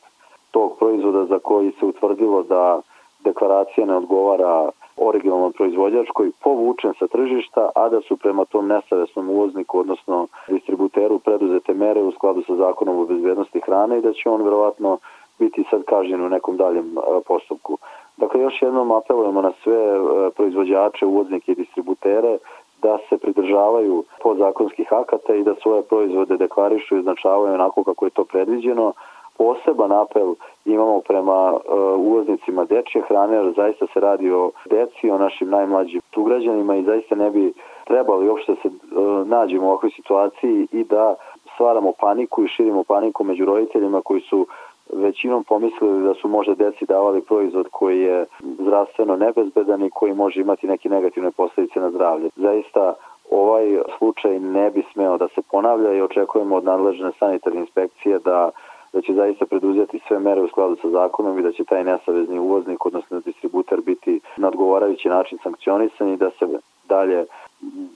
tog 0.51 0.77
proizvoda 0.79 1.25
za 1.25 1.39
koji 1.39 1.71
se 1.71 1.85
utvrdilo 1.85 2.43
da 2.43 2.81
deklaracija 3.23 3.85
ne 3.85 3.95
odgovara 3.95 4.69
originalnom 4.97 5.53
proizvođačkoj 5.53 6.31
povučen 6.43 6.93
sa 6.99 7.07
tržišta, 7.07 7.69
a 7.75 7.89
da 7.89 8.01
su 8.01 8.17
prema 8.17 8.45
tom 8.45 8.67
nesavesnom 8.67 9.29
uvozniku, 9.29 9.79
odnosno 9.79 10.27
distributeru 10.47 11.19
preduzete 11.19 11.73
mere 11.73 12.01
u 12.01 12.11
skladu 12.11 12.43
sa 12.47 12.55
zakonom 12.55 12.97
o 12.97 13.05
bezbednosti 13.05 13.61
hrane 13.65 13.97
i 13.97 14.01
da 14.01 14.13
će 14.13 14.29
on 14.29 14.41
verovatno 14.41 14.97
biti 15.39 15.63
sad 15.69 15.83
kažnjen 15.83 16.25
u 16.25 16.29
nekom 16.29 16.57
daljem 16.57 16.95
postupku. 17.27 17.77
Dakle, 18.17 18.41
još 18.41 18.61
jednom 18.61 18.91
apelujemo 18.91 19.41
na 19.41 19.51
sve 19.63 19.99
proizvođače, 20.35 21.05
uvoznike 21.05 21.51
i 21.51 21.55
distributere 21.55 22.37
da 22.81 22.97
se 23.09 23.17
pridržavaju 23.17 24.03
podzakonskih 24.21 24.93
akata 24.93 25.35
i 25.35 25.43
da 25.43 25.55
svoje 25.55 25.81
proizvode 25.83 26.37
deklarišu 26.37 26.95
i 26.95 26.99
označavaju 26.99 27.53
onako 27.53 27.83
kako 27.83 28.05
je 28.05 28.11
to 28.11 28.23
predviđeno, 28.25 28.93
poseban 29.37 29.91
apel 29.91 30.35
imamo 30.65 30.99
prema 30.99 31.53
uh, 31.53 31.59
uvoznicima 31.97 32.65
dečje 32.65 33.01
hrane, 33.07 33.35
jer 33.35 33.53
zaista 33.55 33.85
se 33.93 33.99
radi 33.99 34.31
o 34.31 34.51
deci, 34.69 35.09
o 35.11 35.17
našim 35.17 35.49
najmlađim 35.49 36.01
sugrađanima 36.13 36.75
i 36.75 36.83
zaista 36.83 37.15
ne 37.15 37.29
bi 37.29 37.53
trebali 37.85 38.29
uopšte 38.29 38.51
da 38.51 38.61
se 38.61 38.67
uh, 38.67 39.27
nađemo 39.27 39.65
u 39.65 39.69
ovakvoj 39.69 39.91
situaciji 39.91 40.67
i 40.71 40.83
da 40.83 41.15
stvaramo 41.53 41.91
paniku 41.99 42.43
i 42.43 42.47
širimo 42.47 42.83
paniku 42.83 43.23
među 43.23 43.45
roditeljima 43.45 44.01
koji 44.01 44.21
su 44.21 44.47
većinom 44.93 45.43
pomislili 45.43 46.03
da 46.03 46.13
su 46.13 46.27
možda 46.27 46.55
deci 46.55 46.85
davali 46.85 47.21
proizvod 47.21 47.67
koji 47.71 48.01
je 48.01 48.25
zdravstveno 48.59 49.15
nebezbedan 49.15 49.83
i 49.83 49.89
koji 49.89 50.13
može 50.13 50.41
imati 50.41 50.67
neke 50.67 50.89
negativne 50.89 51.31
posledice 51.31 51.79
na 51.79 51.89
zdravlje. 51.89 52.29
Zaista 52.35 52.93
ovaj 53.31 53.77
slučaj 53.97 54.39
ne 54.39 54.71
bi 54.71 54.83
smeo 54.93 55.17
da 55.17 55.27
se 55.27 55.41
ponavlja 55.51 55.93
i 55.93 56.01
očekujemo 56.01 56.55
od 56.55 56.63
nadležne 56.63 57.11
sanitarne 57.19 57.59
inspekcije 57.59 58.19
da 58.19 58.51
da 58.93 59.01
će 59.01 59.13
zaista 59.13 59.45
preduzeti 59.45 59.99
sve 60.07 60.19
mere 60.19 60.41
u 60.41 60.47
skladu 60.47 60.75
sa 60.81 60.89
zakonom 60.89 61.39
i 61.39 61.41
da 61.41 61.51
će 61.51 61.63
taj 61.63 61.83
nesavezni 61.83 62.39
uvoznik, 62.39 62.85
odnosno 62.85 63.19
distributer, 63.19 63.81
biti 63.81 64.19
na 64.37 64.47
odgovarajući 64.47 65.09
način 65.09 65.37
sankcionisan 65.43 66.13
i 66.13 66.17
da 66.17 66.29
se 66.29 66.45
dalje 66.89 67.25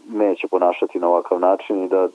neće 0.09 0.47
ponašati 0.47 0.99
na 0.99 1.07
ovakav 1.07 1.39
način 1.39 1.83
i 1.83 1.89
da 1.89 2.07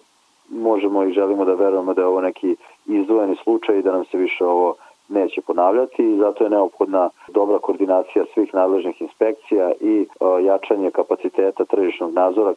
možemo 0.51 1.05
i 1.05 1.13
želimo 1.13 1.45
da 1.45 1.55
verujemo 1.55 1.95
da 1.95 2.01
je 2.01 2.07
ovo 2.07 2.21
neki 2.21 2.57
izdvojeni 2.87 3.37
slučaj 3.43 3.79
i 3.79 3.83
da 3.83 3.93
nam 3.93 4.05
se 4.05 4.19
više 4.19 4.45
ovo 4.45 4.75
neće 5.09 5.41
ponavljati 5.41 6.03
i 6.03 6.19
zato 6.19 6.45
je 6.45 6.51
neophodna 6.51 7.11
dobra 7.29 7.59
koordinacija 7.59 8.25
svih 8.35 8.55
nadležnih 8.55 9.03
inspekcija 9.03 9.73
i 9.81 10.01
e, 10.01 10.45
jačanje 10.45 10.91
kapaciteta 10.91 11.65
tržišnog 11.65 12.13
nadzora. 12.13 12.55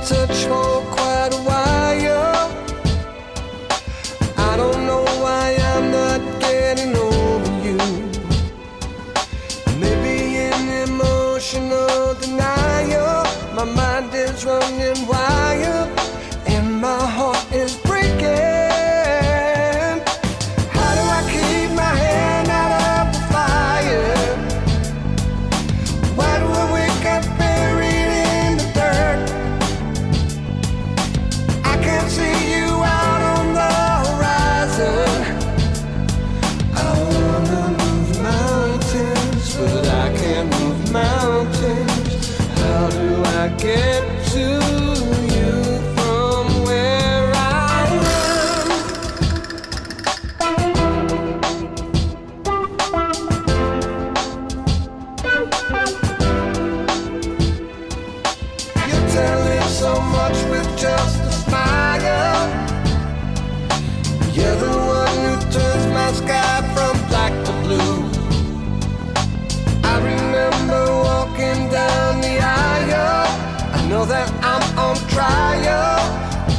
Touch 0.00 0.46
for 0.46 0.79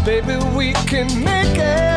Baby, 0.03 0.35
we 0.55 0.73
can 0.87 1.23
make 1.23 1.57
it. 1.57 1.90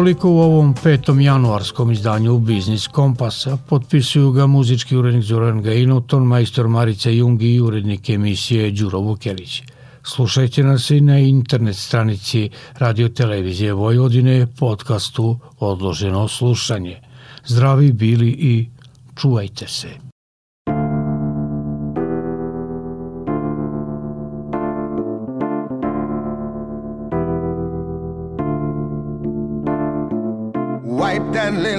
Toliko 0.00 0.30
u 0.30 0.38
ovom 0.38 0.74
petom 0.82 1.20
januarskom 1.20 1.90
izdanju 1.90 2.38
Biznis 2.38 2.86
Kompasa. 2.88 3.58
Potpisuju 3.68 4.30
ga 4.32 4.46
muzički 4.46 4.96
urednik 4.96 5.24
Zoran 5.24 5.62
Gajinoton, 5.62 6.26
majstor 6.26 6.68
Marica 6.68 7.10
Jungi 7.10 7.54
i 7.54 7.60
urednik 7.60 8.10
emisije 8.10 8.70
Đuro 8.70 8.98
Vukelić. 8.98 9.62
Slušajte 10.02 10.62
nas 10.62 10.90
i 10.90 11.00
na 11.00 11.18
internet 11.18 11.76
stranici 11.76 12.50
Radio 12.78 13.08
Televizije 13.08 13.72
Vojvodine 13.72 14.46
podcastu 14.58 15.38
Odloženo 15.58 16.28
slušanje. 16.28 17.00
Zdravi 17.46 17.92
bili 17.92 18.28
i 18.28 18.68
čuvajte 19.16 19.68
se. 19.68 20.09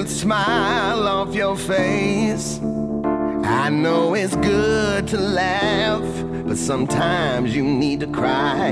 Smile 0.08 1.06
off 1.08 1.34
your 1.34 1.56
face. 1.56 2.60
I 3.44 3.70
know 3.70 4.14
it's 4.14 4.36
good 4.36 5.06
to 5.08 5.16
laugh, 5.18 6.02
but 6.46 6.56
sometimes 6.56 7.54
you 7.54 7.62
need 7.62 8.00
to 8.00 8.06
cry. 8.06 8.70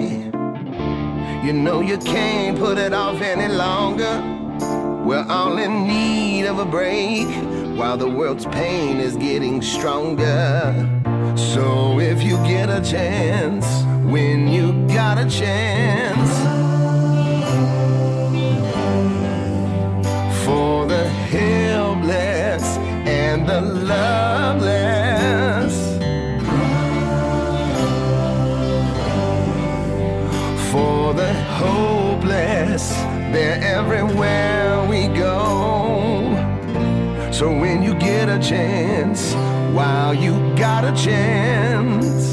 You 1.45 1.53
know 1.53 1.81
you 1.81 1.99
can't 1.99 2.59
put 2.59 2.79
it 2.79 2.93
off 2.93 3.21
any 3.21 3.53
longer. 3.53 4.23
We're 5.05 5.27
all 5.29 5.59
in 5.59 5.87
need 5.87 6.47
of 6.47 6.59
a 6.59 6.65
break 6.65 7.27
while 7.77 7.97
the 7.97 8.09
world's 8.09 8.47
pain 8.47 8.99
is 8.99 9.17
getting 9.17 9.63
stronger. 9.63 10.75
So 11.37 12.01
if 12.01 12.23
you 12.23 12.37
get 12.39 12.69
a 12.69 12.83
chance, 12.83 13.67
when 14.11 14.49
you 14.49 14.73
got 14.89 15.19
a 15.19 15.29
chance, 15.29 16.60
and 23.31 23.47
the 23.47 23.61
loveless. 23.93 25.75
For 30.73 31.15
the 31.15 31.33
hopeless, 31.63 32.91
they're 33.33 33.63
everywhere 33.63 34.85
we 34.89 35.07
go. 35.17 35.39
So 37.31 37.47
when 37.53 37.85
you 37.85 37.95
get 37.95 38.29
a 38.29 38.41
chance, 38.41 39.33
while 39.77 40.13
you 40.13 40.33
got 40.57 40.85
a 40.85 40.93
chance, 41.07 42.25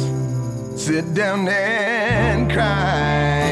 sit 0.81 1.13
down 1.13 1.47
and 1.47 2.51
cry. 2.51 3.46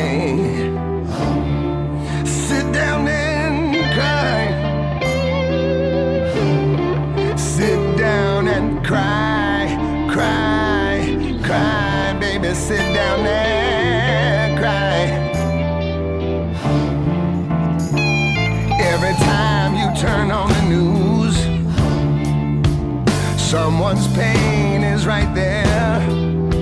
Someone's 23.46 24.08
pain 24.16 24.84
is 24.84 25.06
right 25.06 25.32
there, 25.36 26.02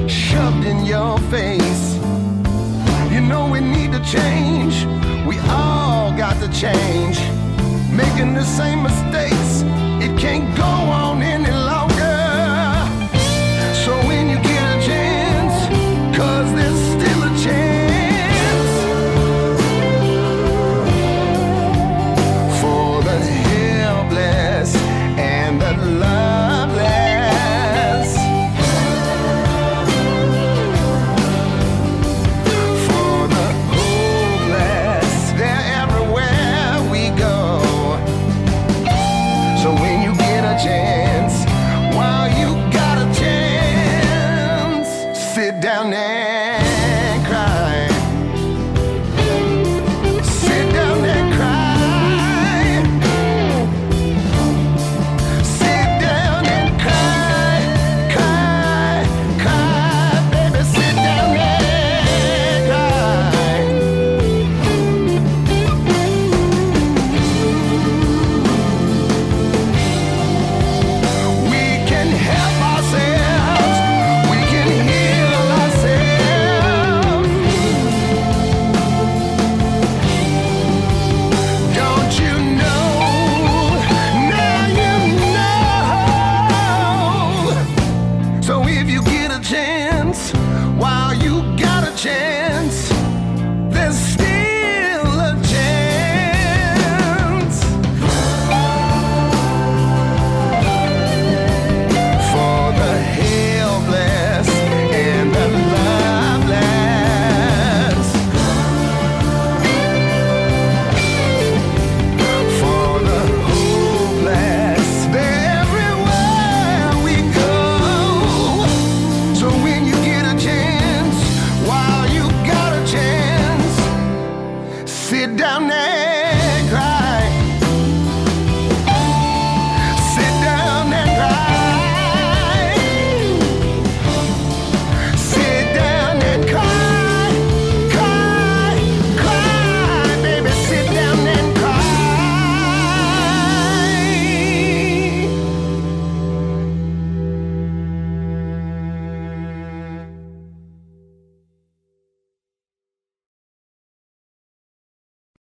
shoved 0.09 0.65
in 0.65 0.85
your 0.85 1.17
face. 1.31 1.95
You 3.09 3.21
know 3.21 3.49
we 3.49 3.61
need 3.61 3.93
to 3.93 4.01
change, 4.03 4.85
we 5.25 5.39
all 5.47 6.11
got 6.17 6.35
to 6.41 6.49
change. 6.51 7.19
Making 7.89 8.33
the 8.33 8.43
same 8.43 8.83
mistakes, 8.83 9.63
it 10.03 10.19
can't 10.19 10.55
go 10.57 10.63
on 10.63 11.21
any 11.21 11.49
longer. 11.49 11.62